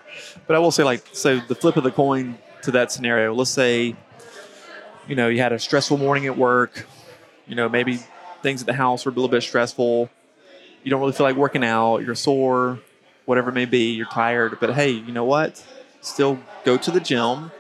But 0.47 0.57
I 0.57 0.59
will 0.59 0.71
say, 0.71 0.85
like, 0.85 1.07
so 1.13 1.39
the 1.39 1.55
flip 1.55 1.77
of 1.77 1.85
the 1.85 1.91
coin 1.91 2.39
to 2.63 2.71
that 2.71 2.91
scenario, 2.91 3.35
let's 3.35 3.51
say, 3.51 3.95
you 5.07 5.15
know, 5.15 5.29
you 5.29 5.43
had 5.43 5.53
a 5.53 5.59
stressful 5.59 5.99
morning 5.99 6.25
at 6.25 6.39
work, 6.39 6.87
you 7.47 7.55
know, 7.55 7.69
maybe 7.69 8.01
things 8.43 8.63
at 8.63 8.67
the 8.67 8.73
house 8.73 9.05
were 9.05 9.13
a 9.13 9.15
little 9.15 9.29
bit 9.29 9.43
stressful. 9.43 10.09
You 10.83 10.91
don't 10.91 11.01
really 11.01 11.13
feel 11.13 11.27
like 11.27 11.37
working 11.37 11.63
out, 11.63 11.99
you're 11.99 12.15
sore, 12.15 12.81
whatever 13.27 13.51
it 13.51 13.53
may 13.53 13.67
be, 13.67 13.93
you're 13.93 14.09
tired. 14.09 14.59
But 14.61 14.73
hey, 14.73 14.93
you 14.93 15.13
know 15.13 15.25
what? 15.25 15.63
Still 16.01 16.39
go 16.65 16.79
to 16.79 16.91
the 16.91 17.01
gym, 17.01 17.51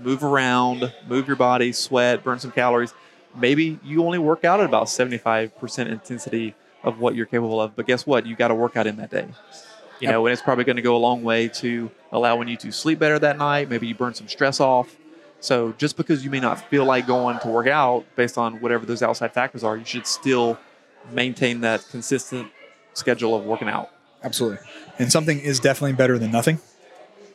move 0.00 0.22
around, 0.22 0.92
move 1.08 1.26
your 1.26 1.34
body, 1.34 1.72
sweat, 1.72 2.22
burn 2.22 2.38
some 2.38 2.52
calories. 2.52 2.94
Maybe 3.34 3.80
you 3.82 4.04
only 4.04 4.18
work 4.18 4.44
out 4.44 4.60
at 4.60 4.66
about 4.66 4.84
75% 4.84 5.88
intensity 5.88 6.54
of 6.84 7.00
what 7.00 7.16
you're 7.16 7.26
capable 7.26 7.60
of. 7.60 7.74
But 7.74 7.88
guess 7.88 8.06
what? 8.06 8.26
You 8.26 8.36
got 8.36 8.48
to 8.48 8.54
work 8.54 8.76
out 8.76 8.86
in 8.86 8.96
that 8.98 9.10
day 9.10 9.26
you 10.00 10.08
know, 10.08 10.26
and 10.26 10.32
it's 10.32 10.42
probably 10.42 10.64
going 10.64 10.76
to 10.76 10.82
go 10.82 10.96
a 10.96 10.98
long 10.98 11.22
way 11.22 11.48
to 11.48 11.90
allowing 12.12 12.48
you 12.48 12.56
to 12.58 12.72
sleep 12.72 12.98
better 12.98 13.18
that 13.18 13.38
night. 13.38 13.68
Maybe 13.68 13.86
you 13.86 13.94
burn 13.94 14.14
some 14.14 14.28
stress 14.28 14.60
off. 14.60 14.96
So 15.40 15.72
just 15.78 15.96
because 15.96 16.24
you 16.24 16.30
may 16.30 16.40
not 16.40 16.60
feel 16.70 16.84
like 16.84 17.06
going 17.06 17.38
to 17.40 17.48
work 17.48 17.66
out 17.66 18.04
based 18.16 18.38
on 18.38 18.60
whatever 18.60 18.86
those 18.86 19.02
outside 19.02 19.32
factors 19.32 19.62
are, 19.62 19.76
you 19.76 19.84
should 19.84 20.06
still 20.06 20.58
maintain 21.12 21.60
that 21.60 21.86
consistent 21.90 22.50
schedule 22.94 23.34
of 23.36 23.44
working 23.44 23.68
out. 23.68 23.90
Absolutely. 24.22 24.58
And 24.98 25.12
something 25.12 25.38
is 25.38 25.60
definitely 25.60 25.92
better 25.92 26.18
than 26.18 26.30
nothing. 26.32 26.58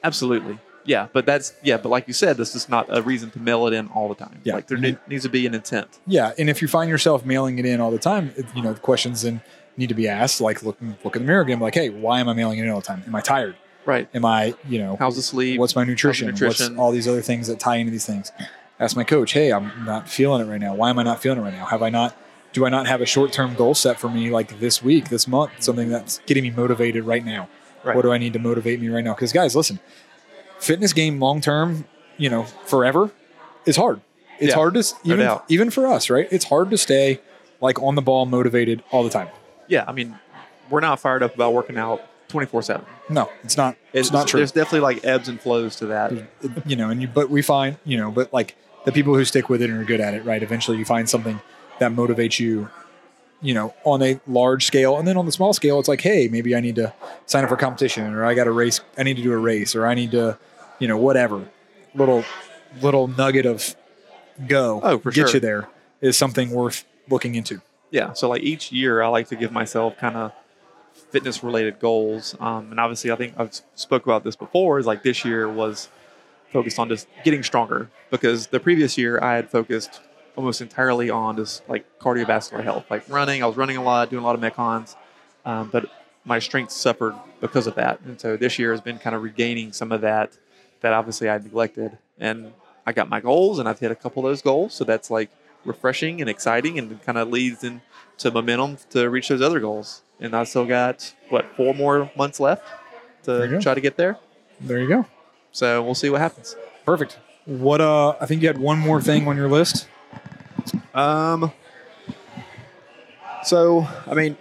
Absolutely. 0.04 0.60
Yeah, 0.86 1.08
but 1.14 1.26
that's 1.26 1.54
yeah, 1.64 1.78
but 1.78 1.90
like 1.90 2.08
you 2.08 2.14
said, 2.14 2.38
this 2.38 2.56
is 2.56 2.68
not 2.70 2.86
a 2.90 3.02
reason 3.02 3.30
to 3.32 3.40
mail 3.40 3.68
it 3.68 3.74
in 3.74 3.88
all 3.90 4.10
the 4.10 4.16
time. 4.16 4.40
Yeah. 4.44 4.56
like 4.56 4.68
there 4.68 4.78
ne- 4.78 4.98
needs 5.08 5.24
to 5.24 5.30
be 5.30 5.46
an 5.46 5.54
intent. 5.54 6.00
Yeah, 6.08 6.32
and 6.38 6.50
if 6.50 6.62
you 6.62 6.68
find 6.68 6.90
yourself 6.90 7.26
mailing 7.26 7.60
it 7.60 7.66
in 7.66 7.80
all 7.80 7.92
the 7.92 8.00
time, 8.00 8.34
you 8.56 8.62
know 8.62 8.74
the 8.74 8.80
questions 8.80 9.22
then 9.22 9.42
need 9.78 9.90
to 9.90 9.96
be 9.96 10.08
asked. 10.08 10.42
Like 10.42 10.64
look 10.64 10.78
look 11.04 11.16
in 11.16 11.22
the 11.24 11.28
mirror 11.28 11.42
again. 11.42 11.60
Like, 11.60 11.76
hey, 11.76 11.90
why 11.90 12.20
am 12.20 12.30
I 12.30 12.34
mailing 12.34 12.60
it 12.60 12.64
in 12.64 12.70
all 12.70 12.80
the 12.82 12.86
time? 12.88 13.04
Am 13.06 13.16
I 13.16 13.22
tired? 13.22 13.56
Right. 13.86 14.08
Am 14.14 14.26
I 14.26 14.54
you 14.68 14.80
know 14.80 14.96
How's 14.98 15.16
the 15.16 15.22
sleep? 15.22 15.60
what's 15.60 15.76
my 15.76 15.84
nutrition? 15.84 16.28
nutrition? 16.28 16.68
What's 16.74 16.80
all 16.80 16.92
these 16.92 17.08
other 17.08 17.22
things 17.22 17.48
that 17.48 17.60
tie 17.60 17.78
into 17.78 17.92
these 17.92 18.06
things? 18.06 18.32
Ask 18.80 18.96
my 18.96 19.04
coach. 19.04 19.32
Hey, 19.34 19.52
I'm 19.54 19.72
not 19.86 20.10
feeling 20.10 20.46
it 20.46 20.50
right 20.50 20.60
now. 20.60 20.74
Why 20.74 20.90
am 20.90 20.98
I 20.98 21.04
not 21.04 21.22
feeling 21.22 21.40
it 21.40 21.42
right 21.44 21.54
now? 21.54 21.66
Have 21.66 21.84
I 21.84 21.90
not? 21.90 22.16
Do 22.54 22.66
I 22.66 22.70
not 22.70 22.88
have 22.88 23.00
a 23.02 23.06
short 23.06 23.32
term 23.32 23.54
goal 23.54 23.76
set 23.76 24.00
for 24.00 24.10
me 24.10 24.30
like 24.30 24.60
this 24.60 24.82
week, 24.84 25.10
this 25.10 25.28
month? 25.28 25.52
Something 25.60 25.90
that's 25.90 26.20
getting 26.26 26.44
me 26.44 26.50
motivated 26.50 27.04
right 27.06 27.24
now. 27.24 27.48
Right. 27.84 27.96
What 27.96 28.02
do 28.04 28.12
I 28.12 28.18
need 28.18 28.34
to 28.34 28.40
motivate 28.40 28.80
me 28.80 28.90
right 28.90 29.04
now? 29.04 29.14
Because 29.16 29.32
guys, 29.34 29.56
listen, 29.56 29.80
fitness 30.62 30.94
game 30.94 31.20
long 31.20 31.42
term, 31.42 31.86
you 32.18 32.30
know, 32.30 32.44
forever 32.66 33.12
is 33.66 33.76
hard. 33.76 34.02
It's 34.40 34.50
Yeah, 34.50 34.56
hard 34.56 34.74
to 34.76 34.80
no 34.80 35.14
even 35.14 35.40
even 35.50 35.70
for 35.70 35.86
us, 35.88 36.10
right? 36.10 36.28
It's 36.32 36.46
hard 36.46 36.70
to 36.72 36.78
stay 36.78 37.20
like 37.60 37.82
on 37.82 37.96
the 37.96 38.02
ball, 38.02 38.26
motivated 38.26 38.84
all 38.92 39.04
the 39.04 39.10
time. 39.10 39.28
yeah, 39.68 39.86
I 39.88 39.92
mean, 39.92 40.18
we're 40.70 40.80
not 40.80 41.00
fired 41.00 41.22
up 41.22 41.36
about 41.36 41.54
working 41.54 41.78
out 41.78 42.02
twenty 42.28 42.48
four 42.48 42.62
seven. 42.64 42.86
No, 43.10 43.30
it's 43.44 43.58
not. 43.58 43.76
It's, 43.94 44.12
not 44.12 44.28
true. 44.28 44.40
There's 44.40 44.52
definitely 44.52 44.80
like 44.80 45.06
ebbs 45.06 45.28
and 45.28 45.40
flows 45.40 45.76
to 45.78 45.88
that. 45.88 46.14
you 46.66 46.76
know, 46.76 46.90
and 46.90 47.02
you, 47.02 47.08
but 47.08 47.30
we 47.30 47.42
find, 47.42 47.78
you 47.84 47.98
know, 47.98 48.10
but 48.10 48.32
like 48.34 48.56
the 48.86 48.92
people 48.92 49.14
who 49.16 49.26
stick 49.26 49.50
with 49.50 49.62
it 49.62 49.70
and 49.70 49.80
are 49.80 49.84
good 49.84 50.00
at 50.00 50.14
it, 50.14 50.24
right? 50.26 50.42
Eventually 50.42 50.78
you 50.78 50.86
find 50.86 51.10
something 51.10 51.40
that 51.80 51.92
motivates 51.92 52.40
you, 52.40 52.70
you 53.42 53.54
know, 53.54 53.74
on 53.84 54.02
a 54.02 54.20
large 54.28 54.66
scale. 54.66 54.98
And 54.98 55.06
then 55.08 55.18
on 55.18 55.26
the 55.26 55.32
small 55.32 55.52
scale, 55.54 55.78
it's 55.80 55.90
like, 55.90 56.02
hey, 56.02 56.30
maybe 56.30 56.56
I 56.56 56.62
need 56.62 56.76
to 56.76 56.94
sign 57.26 57.44
up 57.44 57.50
for 57.50 57.58
competition 57.58 58.12
or 58.14 58.24
I 58.26 58.34
got 58.34 58.48
a 58.48 58.52
race. 58.52 58.80
I 58.98 59.04
need 59.04 59.18
to 59.18 59.24
do 59.24 59.34
a 59.34 59.38
race 59.38 59.76
or 59.76 59.86
I 59.86 59.94
need 59.94 60.12
to, 60.12 60.38
you 60.82 60.88
know, 60.88 60.98
whatever 60.98 61.48
little, 61.96 62.24
little 62.82 63.08
nugget 63.08 63.46
of 63.46 63.76
go 64.48 64.80
Oh, 64.84 64.98
for 65.00 65.12
get 65.12 65.28
sure. 65.28 65.36
you 65.36 65.40
there 65.40 65.70
is 66.02 66.18
something 66.18 66.50
worth 66.52 66.84
looking 67.10 67.36
into. 67.36 67.62
Yeah. 67.92 68.14
So 68.14 68.28
like 68.30 68.42
each 68.42 68.72
year, 68.72 69.02
I 69.02 69.08
like 69.08 69.28
to 69.30 69.36
give 69.36 69.52
myself 69.52 69.98
kind 69.98 70.16
of 70.16 70.32
fitness 71.12 71.44
related 71.44 71.80
goals. 71.80 72.36
Um, 72.40 72.72
and 72.72 72.80
obviously, 72.80 73.12
I 73.12 73.16
think 73.16 73.34
I've 73.38 73.60
spoke 73.76 74.06
about 74.06 74.24
this 74.24 74.36
before. 74.36 74.80
Is 74.80 74.86
like 74.86 75.04
this 75.04 75.24
year 75.26 75.48
was 75.48 75.90
focused 76.52 76.80
on 76.80 76.90
just 76.90 77.08
getting 77.24 77.44
stronger 77.44 77.90
because 78.10 78.48
the 78.48 78.60
previous 78.60 78.98
year 78.98 79.20
I 79.22 79.36
had 79.36 79.50
focused 79.50 80.02
almost 80.36 80.62
entirely 80.62 81.10
on 81.10 81.36
just 81.38 81.68
like 81.70 81.86
cardiovascular 82.00 82.64
health, 82.64 82.86
like 82.90 83.08
running. 83.10 83.44
I 83.44 83.46
was 83.48 83.58
running 83.58 83.78
a 83.78 83.84
lot, 83.84 84.10
doing 84.10 84.24
a 84.24 84.26
lot 84.26 84.36
of 84.36 84.42
metcons, 84.42 84.96
um, 85.46 85.70
but 85.72 85.86
my 86.26 86.40
strength 86.40 86.72
suffered 86.72 87.14
because 87.42 87.68
of 87.68 87.76
that. 87.76 88.00
And 88.02 88.20
so 88.20 88.38
this 88.38 88.58
year 88.58 88.72
has 88.72 88.80
been 88.82 88.98
kind 89.00 89.16
of 89.16 89.22
regaining 89.24 89.74
some 89.74 89.92
of 89.92 90.02
that 90.02 90.38
that 90.82 90.94
obviously 90.94 91.30
I 91.30 91.38
neglected. 91.38 91.98
And 92.20 92.54
I 92.86 92.92
got 92.92 93.10
my 93.10 93.20
goals, 93.20 93.60
and 93.60 93.68
I've 93.70 93.80
hit 93.80 93.92
a 93.92 93.96
couple 93.96 94.26
of 94.26 94.30
those 94.30 94.42
goals. 94.42 94.74
So 94.74 94.84
that's 94.84 95.10
like 95.10 95.30
refreshing 95.66 96.22
and 96.22 96.30
exciting, 96.30 96.78
and 96.78 97.02
kind 97.04 97.18
of 97.18 97.30
leads 97.30 97.64
into 97.64 98.32
momentum 98.32 98.78
to 98.92 99.10
reach 99.10 99.30
those 99.30 99.42
other 99.42 99.60
goals. 99.60 100.02
And 100.20 100.36
I 100.36 100.44
still 100.44 100.66
got 100.66 101.14
what 101.30 101.46
four 101.56 101.74
more 101.74 102.12
months 102.16 102.40
left 102.40 102.64
to 103.24 103.60
try 103.62 103.74
to 103.74 103.82
get 103.82 103.98
there. 103.98 104.18
There 104.60 104.80
you 104.80 104.88
go. 104.88 105.06
So 105.52 105.82
we'll 105.82 105.96
see 105.96 106.10
what 106.10 106.22
happens. 106.22 106.56
Perfect. 106.86 107.18
What, 107.46 107.82
uh, 107.82 108.10
I 108.22 108.26
think 108.28 108.42
you 108.44 108.48
had 108.48 108.60
one 108.60 108.78
more 108.78 109.02
thing 109.02 109.28
on 109.28 109.36
your 109.36 109.50
list. 109.50 109.88
Um. 110.94 111.52
So 113.44 113.88
I 114.06 114.14
mean, 114.14 114.38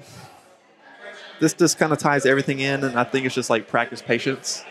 this 1.40 1.54
just 1.54 1.78
kind 1.78 1.92
of 1.92 1.98
ties 1.98 2.26
everything 2.26 2.60
in, 2.60 2.84
and 2.84 2.98
I 2.98 3.04
think 3.04 3.24
it's 3.24 3.34
just 3.34 3.48
like 3.48 3.66
practice 3.68 4.02
patience 4.02 4.64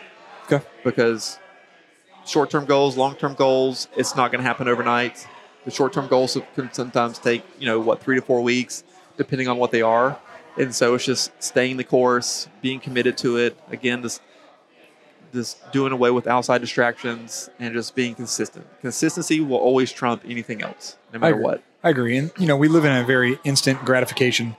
Okay. 0.44 0.64
because 0.84 1.38
short-term 2.26 2.64
goals, 2.66 2.96
long-term 2.96 3.34
goals, 3.34 3.88
it's 3.96 4.14
not 4.16 4.30
going 4.32 4.40
to 4.42 4.46
happen 4.46 4.68
overnight. 4.68 5.26
The 5.64 5.70
short-term 5.70 6.08
goals 6.08 6.36
can 6.54 6.72
sometimes 6.72 7.18
take 7.18 7.42
you 7.58 7.66
know 7.66 7.80
what 7.80 8.02
three 8.02 8.16
to 8.16 8.22
four 8.22 8.40
weeks, 8.40 8.82
depending 9.16 9.48
on 9.48 9.58
what 9.58 9.70
they 9.72 9.82
are, 9.82 10.18
and 10.56 10.74
so 10.74 10.94
it's 10.94 11.04
just 11.04 11.30
staying 11.42 11.76
the 11.76 11.84
course, 11.84 12.48
being 12.62 12.80
committed 12.80 13.16
to 13.18 13.36
it. 13.36 13.58
Again, 13.70 14.02
just 14.02 14.22
just 15.32 15.70
doing 15.72 15.92
away 15.92 16.10
with 16.10 16.26
outside 16.26 16.60
distractions 16.60 17.50
and 17.60 17.72
just 17.72 17.94
being 17.94 18.14
consistent. 18.16 18.66
Consistency 18.80 19.40
will 19.40 19.58
always 19.58 19.92
trump 19.92 20.22
anything 20.26 20.60
else, 20.62 20.96
no 21.12 21.18
matter 21.20 21.34
agree. 21.34 21.44
what. 21.44 21.62
I 21.84 21.90
agree, 21.90 22.16
and 22.16 22.30
you 22.38 22.46
know 22.46 22.56
we 22.56 22.68
live 22.68 22.84
in 22.84 22.92
a 22.92 23.04
very 23.04 23.38
instant 23.44 23.84
gratification 23.84 24.56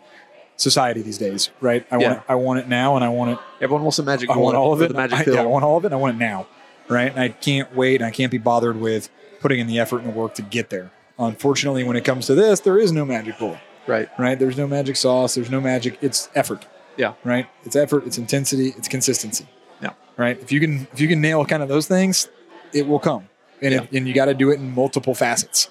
society 0.57 1.01
these 1.01 1.17
days, 1.17 1.49
right? 1.59 1.85
I 1.91 1.97
Yeah. 1.97 2.07
want 2.07 2.17
it, 2.19 2.23
I 2.29 2.35
want 2.35 2.59
it 2.59 2.67
now, 2.67 2.95
and 2.95 3.03
I 3.03 3.09
want 3.09 3.31
it. 3.31 3.39
Everyone 3.59 3.81
wants 3.83 3.97
a 3.99 4.03
magic 4.03 4.29
I 4.29 4.37
want 4.37 4.55
all 4.55 4.71
of 4.73 4.81
it. 4.83 4.89
The 4.89 4.93
magic 4.93 5.17
I, 5.19 5.23
pill. 5.23 5.33
yeah, 5.35 5.41
I 5.41 5.45
want 5.45 5.65
all 5.65 5.77
of 5.77 5.83
it. 5.83 5.87
And 5.87 5.95
I 5.95 5.97
want 5.97 6.15
it 6.15 6.19
now, 6.19 6.45
right? 6.91 7.11
And 7.11 7.19
I 7.19 7.29
can't 7.29 7.75
wait. 7.75 8.01
And 8.01 8.05
I 8.05 8.11
can't 8.11 8.31
be 8.31 8.37
bothered 8.37 8.79
with 8.79 9.09
putting 9.39 9.59
in 9.59 9.65
the 9.67 9.79
effort 9.79 9.99
and 10.03 10.07
the 10.13 10.17
work 10.17 10.35
to 10.35 10.41
get 10.43 10.69
there. 10.69 10.91
Unfortunately, 11.17 11.83
when 11.83 11.95
it 11.95 12.03
comes 12.05 12.27
to 12.27 12.35
this, 12.35 12.59
there 12.59 12.77
is 12.79 12.91
no 12.91 13.05
magic 13.05 13.37
bullet, 13.39 13.59
right. 13.87 14.09
right? 14.19 14.37
There's 14.37 14.57
no 14.57 14.67
magic 14.67 14.95
sauce. 14.95 15.35
There's 15.35 15.49
no 15.51 15.61
magic. 15.61 15.97
It's 16.01 16.29
effort, 16.35 16.65
Yeah. 16.97 17.13
right? 17.23 17.47
It's 17.63 17.75
effort. 17.75 18.05
It's 18.05 18.17
intensity. 18.17 18.73
It's 18.77 18.87
consistency. 18.87 19.47
Yeah. 19.81 19.91
Right. 20.17 20.39
If 20.41 20.51
you 20.51 20.59
can 20.59 20.87
if 20.93 20.99
you 20.99 21.07
can 21.07 21.21
nail 21.21 21.45
kind 21.45 21.61
of 21.63 21.69
those 21.69 21.87
things, 21.87 22.27
it 22.73 22.87
will 22.87 22.99
come, 22.99 23.27
and 23.61 23.73
it, 23.73 23.91
and 23.91 24.07
you 24.07 24.13
got 24.13 24.25
to 24.25 24.33
do 24.33 24.49
it 24.51 24.59
in 24.59 24.73
multiple 24.73 25.13
facets, 25.15 25.69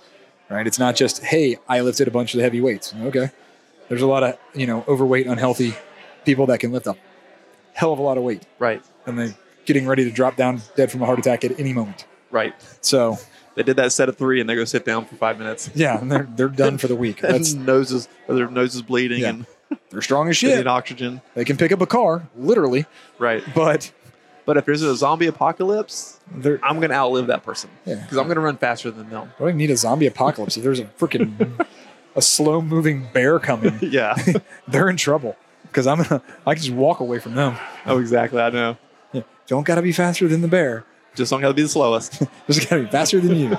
right? 0.48 0.66
It's 0.66 0.78
not 0.78 0.94
just 0.96 1.22
hey, 1.24 1.58
I 1.68 1.80
lifted 1.80 2.06
a 2.08 2.10
bunch 2.10 2.34
of 2.34 2.38
the 2.38 2.44
heavy 2.44 2.60
weights. 2.60 2.92
Okay, 3.02 3.30
there's 3.88 4.02
a 4.02 4.06
lot 4.06 4.22
of 4.22 4.36
you 4.54 4.66
know 4.66 4.84
overweight, 4.88 5.26
unhealthy 5.26 5.74
people 6.24 6.46
that 6.46 6.58
can 6.60 6.70
lift 6.72 6.86
a 6.86 6.96
hell 7.72 7.92
of 7.92 7.98
a 7.98 8.02
lot 8.02 8.18
of 8.18 8.24
weight, 8.24 8.42
Right. 8.58 8.82
and 9.06 9.18
they're 9.18 9.34
getting 9.66 9.86
ready 9.86 10.04
to 10.04 10.10
drop 10.10 10.36
down 10.36 10.62
dead 10.76 10.90
from 10.90 11.02
a 11.02 11.06
heart 11.06 11.18
attack 11.18 11.44
at 11.44 11.58
any 11.60 11.72
moment. 11.72 12.06
Right. 12.30 12.54
So 12.80 13.18
They 13.56 13.62
did 13.62 13.76
that 13.76 13.92
set 13.92 14.08
of 14.08 14.16
three, 14.16 14.40
and 14.40 14.48
they 14.48 14.54
go 14.54 14.64
sit 14.64 14.84
down 14.84 15.04
for 15.04 15.16
five 15.16 15.38
minutes. 15.38 15.70
yeah, 15.74 15.98
and 16.00 16.10
they're 16.10 16.28
they're 16.36 16.48
done 16.48 16.78
for 16.78 16.86
the 16.88 16.96
week. 16.96 17.20
That's 17.20 17.52
noses, 17.54 18.08
their 18.28 18.48
noses 18.48 18.82
bleeding, 18.82 19.20
Yeah. 19.20 19.28
and 19.30 19.46
they're 19.90 20.02
strong 20.02 20.28
as 20.28 20.36
shit. 20.36 20.50
they 20.50 20.56
need 20.58 20.66
oxygen. 20.66 21.20
They 21.34 21.44
can 21.44 21.56
pick 21.56 21.72
up 21.72 21.80
a 21.80 21.86
car, 21.86 22.28
literally, 22.36 22.86
Right. 23.18 23.42
but 23.54 23.92
But 24.46 24.56
if 24.56 24.64
there's 24.64 24.82
a 24.82 24.96
zombie 24.96 25.26
apocalypse, 25.26 26.18
I'm 26.34 26.80
gonna 26.80 26.94
outlive 26.94 27.26
that 27.28 27.42
person 27.44 27.70
Yeah. 27.84 27.96
because 27.96 28.16
I'm 28.18 28.26
gonna 28.28 28.40
run 28.40 28.56
faster 28.56 28.90
than 28.90 29.10
them. 29.10 29.30
I 29.38 29.44
don't 29.44 29.56
need 29.56 29.70
a 29.70 29.76
zombie 29.76 30.06
apocalypse. 30.06 30.56
If 30.56 30.62
there's 30.62 30.80
a 30.80 30.84
freaking 30.98 31.66
a 32.16 32.22
slow 32.22 32.62
moving 32.62 33.08
bear 33.12 33.38
coming, 33.38 33.78
yeah. 33.82 34.14
they're 34.68 34.88
in 34.88 34.96
trouble 34.96 35.36
because 35.64 35.86
I'm 35.86 36.02
gonna 36.02 36.22
I 36.46 36.54
can 36.54 36.62
just 36.62 36.74
walk 36.74 37.00
away 37.00 37.18
from 37.18 37.34
them. 37.34 37.56
oh, 37.86 37.98
exactly. 37.98 38.40
I 38.40 38.50
know. 38.50 38.76
Don't 39.50 39.66
gotta 39.66 39.82
be 39.82 39.92
faster 39.92 40.26
than 40.28 40.40
the 40.40 40.48
bear. 40.48 40.84
Just 41.14 41.30
don't 41.30 41.42
gotta 41.42 41.52
be 41.52 41.62
the 41.62 41.68
slowest. 41.68 42.22
Just 42.46 42.70
gotta 42.70 42.84
be 42.84 42.88
faster 42.88 43.20
than 43.20 43.36
you, 43.36 43.58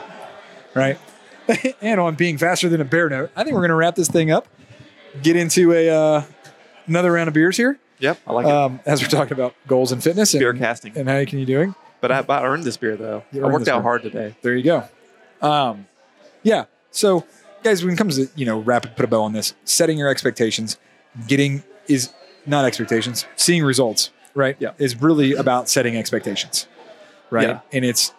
right? 0.73 0.97
and 1.81 1.99
on 1.99 2.15
being 2.15 2.39
faster 2.39 2.67
than 2.67 2.81
a 2.81 2.85
bear 2.85 3.09
note, 3.09 3.29
I 3.35 3.43
think 3.43 3.55
we're 3.55 3.61
gonna 3.61 3.75
wrap 3.75 3.93
this 3.93 4.07
thing 4.07 4.31
up. 4.31 4.47
Get 5.21 5.35
into 5.35 5.71
a 5.73 5.89
uh, 5.89 6.23
another 6.87 7.11
round 7.11 7.27
of 7.27 7.35
beers 7.35 7.57
here 7.57 7.77
yep. 8.01 8.19
I 8.27 8.33
like 8.33 8.45
it. 8.45 8.51
um, 8.51 8.79
as 8.85 9.01
we're 9.01 9.07
talking 9.07 9.33
about 9.33 9.55
goals 9.67 9.91
and 9.91 10.03
fitness 10.03 10.33
and, 10.33 10.41
Beer 10.41 10.53
casting. 10.53 10.97
and 10.97 11.07
how 11.07 11.17
you 11.17 11.25
can 11.25 11.39
you 11.39 11.45
doing. 11.45 11.75
But 12.01 12.11
I, 12.11 12.19
I 12.27 12.43
earned 12.43 12.63
this 12.63 12.77
beer 12.77 12.97
though. 12.97 13.23
I 13.33 13.37
worked 13.37 13.67
out 13.67 13.77
beer. 13.77 13.81
hard 13.81 14.01
today. 14.01 14.35
There 14.41 14.55
you 14.55 14.63
go. 14.63 14.83
Um, 15.41 15.87
yeah. 16.43 16.65
So, 16.89 17.25
guys, 17.63 17.85
when 17.85 17.93
it 17.93 17.97
comes 17.97 18.17
to 18.17 18.27
you 18.35 18.45
know 18.45 18.59
rapid 18.59 18.95
put 18.95 19.05
a 19.05 19.07
bow 19.07 19.21
on 19.21 19.33
this, 19.33 19.53
setting 19.63 19.97
your 19.97 20.09
expectations, 20.09 20.77
getting 21.27 21.63
is 21.87 22.11
not 22.45 22.65
expectations, 22.65 23.25
seeing 23.35 23.63
results, 23.63 24.09
right? 24.35 24.55
Yeah. 24.59 24.73
is 24.77 25.01
really 25.01 25.33
about 25.33 25.69
setting 25.69 25.95
expectations, 25.97 26.67
right? 27.29 27.47
Yeah. 27.47 27.59
And 27.71 27.85
it's 27.85 28.13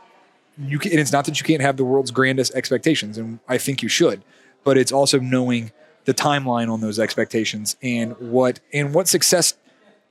you 0.58 0.78
can, 0.78 0.90
and 0.92 1.00
it's 1.00 1.12
not 1.12 1.24
that 1.24 1.40
you 1.40 1.44
can't 1.46 1.62
have 1.62 1.76
the 1.76 1.84
world's 1.84 2.10
grandest 2.10 2.54
expectations, 2.54 3.16
and 3.18 3.38
I 3.48 3.58
think 3.58 3.82
you 3.82 3.88
should, 3.88 4.22
but 4.64 4.76
it's 4.76 4.92
also 4.92 5.18
knowing 5.18 5.72
the 6.04 6.12
timeline 6.14 6.70
on 6.72 6.80
those 6.80 6.98
expectations 6.98 7.76
and 7.82 8.16
what 8.18 8.60
and 8.72 8.92
what 8.94 9.08
success 9.08 9.54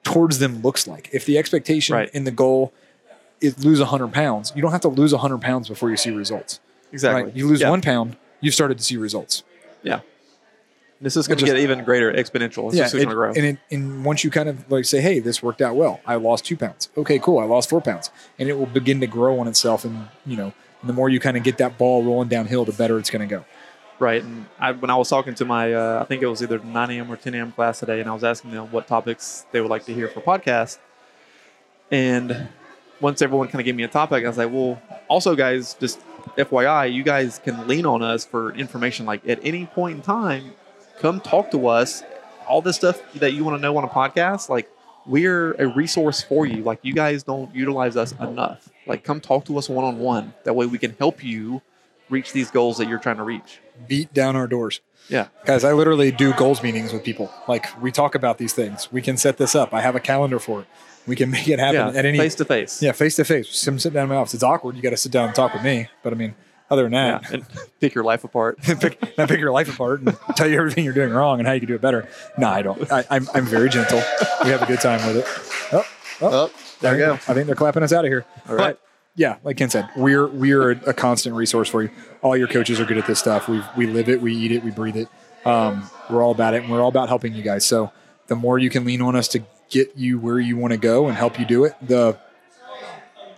towards 0.03 0.39
them 0.39 0.61
looks 0.61 0.87
like. 0.87 1.09
If 1.11 1.25
the 1.25 1.37
expectation 1.37 1.95
Right. 1.95 2.09
and 2.13 2.25
the 2.25 2.31
goal 2.31 2.73
is 3.39 3.63
lose 3.63 3.79
100 3.79 4.11
pounds, 4.13 4.51
you 4.55 4.61
don't 4.61 4.71
have 4.71 4.81
to 4.81 4.87
lose 4.87 5.13
100 5.13 5.41
pounds 5.41 5.67
before 5.67 5.89
you 5.89 5.97
see 5.97 6.09
results. 6.11 6.59
Exactly. 6.91 7.23
Right? 7.23 7.35
You 7.35 7.47
lose 7.47 7.61
Yeah. 7.61 7.69
one 7.69 7.81
pound, 7.81 8.17
you've 8.39 8.53
started 8.53 8.77
to 8.77 8.83
see 8.83 8.97
results. 8.97 9.43
Yeah. 9.83 9.99
This 11.01 11.17
is 11.17 11.27
going 11.27 11.39
to 11.39 11.45
get 11.45 11.57
even 11.57 11.83
greater 11.83 12.13
exponential. 12.13 12.67
It's 12.67 12.77
just 12.77 12.93
going 12.93 13.09
to 13.09 13.15
grow. 13.15 13.29
and 13.29 13.43
it, 13.43 13.57
and 13.71 14.05
once 14.05 14.23
you 14.23 14.29
kind 14.29 14.47
of 14.47 14.69
like 14.71 14.85
say, 14.85 15.01
"Hey, 15.01 15.19
this 15.19 15.41
worked 15.41 15.61
out 15.61 15.75
well. 15.75 15.99
I 16.05 16.15
lost 16.15 16.45
two 16.45 16.55
pounds. 16.55 16.89
Okay, 16.95 17.17
cool. 17.17 17.39
I 17.39 17.45
lost 17.45 17.69
four 17.69 17.81
pounds," 17.81 18.11
and 18.37 18.47
it 18.47 18.57
will 18.57 18.67
begin 18.67 18.99
to 19.01 19.07
grow 19.07 19.39
on 19.39 19.47
itself. 19.47 19.83
And 19.83 20.09
you 20.27 20.37
know, 20.37 20.53
and 20.81 20.89
the 20.89 20.93
more 20.93 21.09
you 21.09 21.19
kind 21.19 21.37
of 21.37 21.43
get 21.43 21.57
that 21.57 21.79
ball 21.79 22.03
rolling 22.03 22.29
downhill, 22.29 22.65
the 22.65 22.73
better 22.73 22.99
it's 22.99 23.09
going 23.09 23.27
to 23.27 23.35
go. 23.35 23.45
Right. 23.97 24.23
And 24.23 24.47
I, 24.59 24.71
when 24.71 24.89
I 24.89 24.95
was 24.95 25.09
talking 25.09 25.35
to 25.35 25.45
my, 25.45 25.73
uh, 25.73 26.01
I 26.01 26.05
think 26.05 26.23
it 26.23 26.27
was 26.27 26.41
either 26.41 26.57
9 26.57 26.89
a.m. 26.91 27.11
or 27.11 27.17
10 27.17 27.35
a.m. 27.35 27.51
class 27.51 27.79
today, 27.79 27.99
and 27.99 28.09
I 28.09 28.13
was 28.13 28.23
asking 28.23 28.49
them 28.49 28.71
what 28.71 28.87
topics 28.87 29.45
they 29.51 29.61
would 29.61 29.69
like 29.69 29.85
to 29.85 29.93
hear 29.93 30.07
for 30.07 30.21
podcast. 30.21 30.79
And 31.91 32.47
once 32.99 33.21
everyone 33.21 33.47
kind 33.47 33.59
of 33.59 33.65
gave 33.65 33.75
me 33.75 33.83
a 33.83 33.87
topic, 33.87 34.23
I 34.23 34.27
was 34.27 34.37
like, 34.37 34.51
well, 34.51 34.81
also, 35.07 35.35
guys, 35.35 35.75
just 35.79 35.99
FYI, 36.37 36.91
you 36.91 37.03
guys 37.03 37.39
can 37.43 37.67
lean 37.67 37.85
on 37.85 38.01
us 38.01 38.25
for 38.25 38.53
information. 38.55 39.05
Like 39.05 39.27
at 39.27 39.39
any 39.43 39.67
point 39.67 39.97
in 39.97 40.01
time, 40.01 40.53
come 41.01 41.19
talk 41.21 41.51
to 41.51 41.67
us. 41.67 42.03
All 42.47 42.61
this 42.61 42.75
stuff 42.75 43.01
that 43.15 43.33
you 43.33 43.43
want 43.43 43.57
to 43.57 43.61
know 43.61 43.75
on 43.77 43.83
a 43.83 43.87
podcast, 43.87 44.49
like 44.49 44.69
we're 45.05 45.53
a 45.53 45.67
resource 45.67 46.21
for 46.21 46.45
you. 46.45 46.63
Like 46.63 46.79
you 46.83 46.93
guys 46.93 47.23
don't 47.23 47.53
utilize 47.55 47.95
us 47.97 48.11
enough. 48.13 48.69
Like 48.87 49.03
come 49.03 49.19
talk 49.21 49.45
to 49.45 49.57
us 49.57 49.69
one 49.69 49.85
on 49.85 49.99
one. 49.99 50.33
That 50.43 50.53
way 50.53 50.65
we 50.65 50.77
can 50.77 50.95
help 50.99 51.23
you 51.23 51.61
reach 52.09 52.33
these 52.33 52.51
goals 52.51 52.77
that 52.77 52.87
you're 52.87 52.99
trying 52.99 53.17
to 53.17 53.23
reach. 53.23 53.59
Beat 53.87 54.13
down 54.13 54.35
our 54.35 54.47
doors. 54.47 54.81
Yeah. 55.07 55.27
Guys, 55.45 55.63
I 55.63 55.73
literally 55.73 56.11
do 56.11 56.33
goals 56.33 56.61
meetings 56.61 56.91
with 56.93 57.03
people. 57.03 57.31
Like 57.47 57.81
we 57.81 57.91
talk 57.91 58.15
about 58.15 58.37
these 58.37 58.53
things. 58.53 58.91
We 58.91 59.01
can 59.01 59.17
set 59.17 59.37
this 59.37 59.55
up. 59.55 59.73
I 59.73 59.81
have 59.81 59.95
a 59.95 59.99
calendar 59.99 60.39
for 60.39 60.61
it. 60.61 60.67
We 61.07 61.15
can 61.15 61.31
make 61.37 61.47
it 61.47 61.57
happen 61.59 61.93
Yeah. 61.93 61.99
at 61.99 62.05
any 62.05 62.17
Face 62.17 62.35
to 62.35 62.45
face. 62.45 62.81
Yeah, 62.81 62.91
face 62.91 63.15
to 63.15 63.23
face. 63.25 63.49
Sit 63.49 63.93
down 63.93 64.03
in 64.03 64.09
my 64.09 64.15
office. 64.15 64.33
It's 64.33 64.43
awkward. 64.43 64.75
You 64.75 64.81
got 64.81 64.91
to 64.91 64.97
sit 64.97 65.11
down 65.11 65.27
and 65.27 65.35
talk 65.35 65.53
with 65.53 65.63
me. 65.63 65.87
But 66.03 66.13
I 66.13 66.15
mean, 66.15 66.35
other 66.71 66.83
than 66.83 66.93
Yeah. 66.93 67.19
that, 67.19 67.31
And 67.31 67.45
pick 67.79 67.93
your 67.93 68.03
life 68.03 68.23
apart. 68.23 68.57
pick, 68.63 68.97
I 69.19 69.27
pick 69.27 69.39
your 69.39 69.51
life 69.51 69.71
apart 69.71 69.99
and 70.01 70.17
tell 70.35 70.47
you 70.47 70.57
everything 70.57 70.83
you're 70.85 70.93
doing 70.93 71.11
wrong 71.11 71.37
and 71.39 71.47
how 71.47 71.53
you 71.53 71.59
can 71.59 71.67
do 71.67 71.75
it 71.75 71.81
better. 71.81 72.07
No, 72.39 72.47
I 72.47 72.63
don't. 72.63 72.91
I, 72.91 73.03
I'm, 73.11 73.27
I'm 73.35 73.45
very 73.45 73.69
gentle. 73.69 74.01
We 74.43 74.49
have 74.49 74.63
a 74.63 74.65
good 74.65 74.79
time 74.81 75.05
with 75.05 75.17
it. 75.17 75.25
Oh, 75.73 75.85
Oh, 76.23 76.51
there 76.81 76.93
we 76.93 76.97
go. 76.99 77.13
I 77.13 77.33
think 77.33 77.45
they're 77.47 77.55
clapping 77.55 77.83
us 77.83 77.91
out 77.91 78.05
of 78.05 78.09
here. 78.09 78.25
All 78.47 78.55
right. 78.55 78.77
But 78.79 78.81
yeah, 79.15 79.37
like 79.43 79.57
Kent 79.57 79.71
said, 79.73 79.89
we're 79.97 80.27
we're 80.27 80.71
a 80.71 80.93
constant 80.93 81.35
resource 81.35 81.67
for 81.67 81.81
you. 81.83 81.89
All 82.21 82.37
your 82.37 82.47
coaches 82.47 82.79
are 82.79 82.85
good 82.85 82.97
at 82.99 83.07
this 83.07 83.19
stuff. 83.19 83.47
We 83.49 83.61
we 83.75 83.87
live 83.87 84.07
it, 84.07 84.21
we 84.21 84.33
eat 84.35 84.51
it, 84.51 84.63
we 84.63 84.69
breathe 84.71 84.95
it. 84.97 85.07
Um, 85.45 85.89
we're 86.09 86.23
all 86.23 86.31
about 86.31 86.53
it, 86.53 86.61
and 86.63 86.71
we're 86.71 86.79
all 86.81 86.87
about 86.89 87.09
helping 87.09 87.33
you 87.33 87.41
guys. 87.43 87.65
So 87.65 87.91
the 88.27 88.35
more 88.35 88.59
you 88.59 88.69
can 88.69 88.85
lean 88.85 89.01
on 89.01 89.15
us 89.15 89.27
to 89.29 89.41
get 89.71 89.97
you 89.97 90.19
where 90.19 90.39
you 90.39 90.55
want 90.57 90.71
to 90.71 90.77
go 90.77 91.07
and 91.07 91.17
help 91.17 91.39
you 91.39 91.45
do 91.45 91.65
it, 91.65 91.73
the 91.81 92.17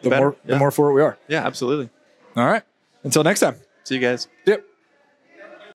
the 0.01 0.09
Better, 0.09 0.25
more 0.25 0.35
the 0.45 0.57
more 0.57 0.69
for 0.71 0.91
it 0.91 0.93
we 0.93 1.01
are. 1.01 1.17
Yeah, 1.29 1.45
absolutely. 1.45 1.89
All 2.35 2.45
right. 2.45 2.63
Until 3.03 3.23
next 3.23 3.39
time. 3.41 3.55
See 3.83 3.95
you 3.95 4.01
guys. 4.01 4.27
Yep. 4.45 4.63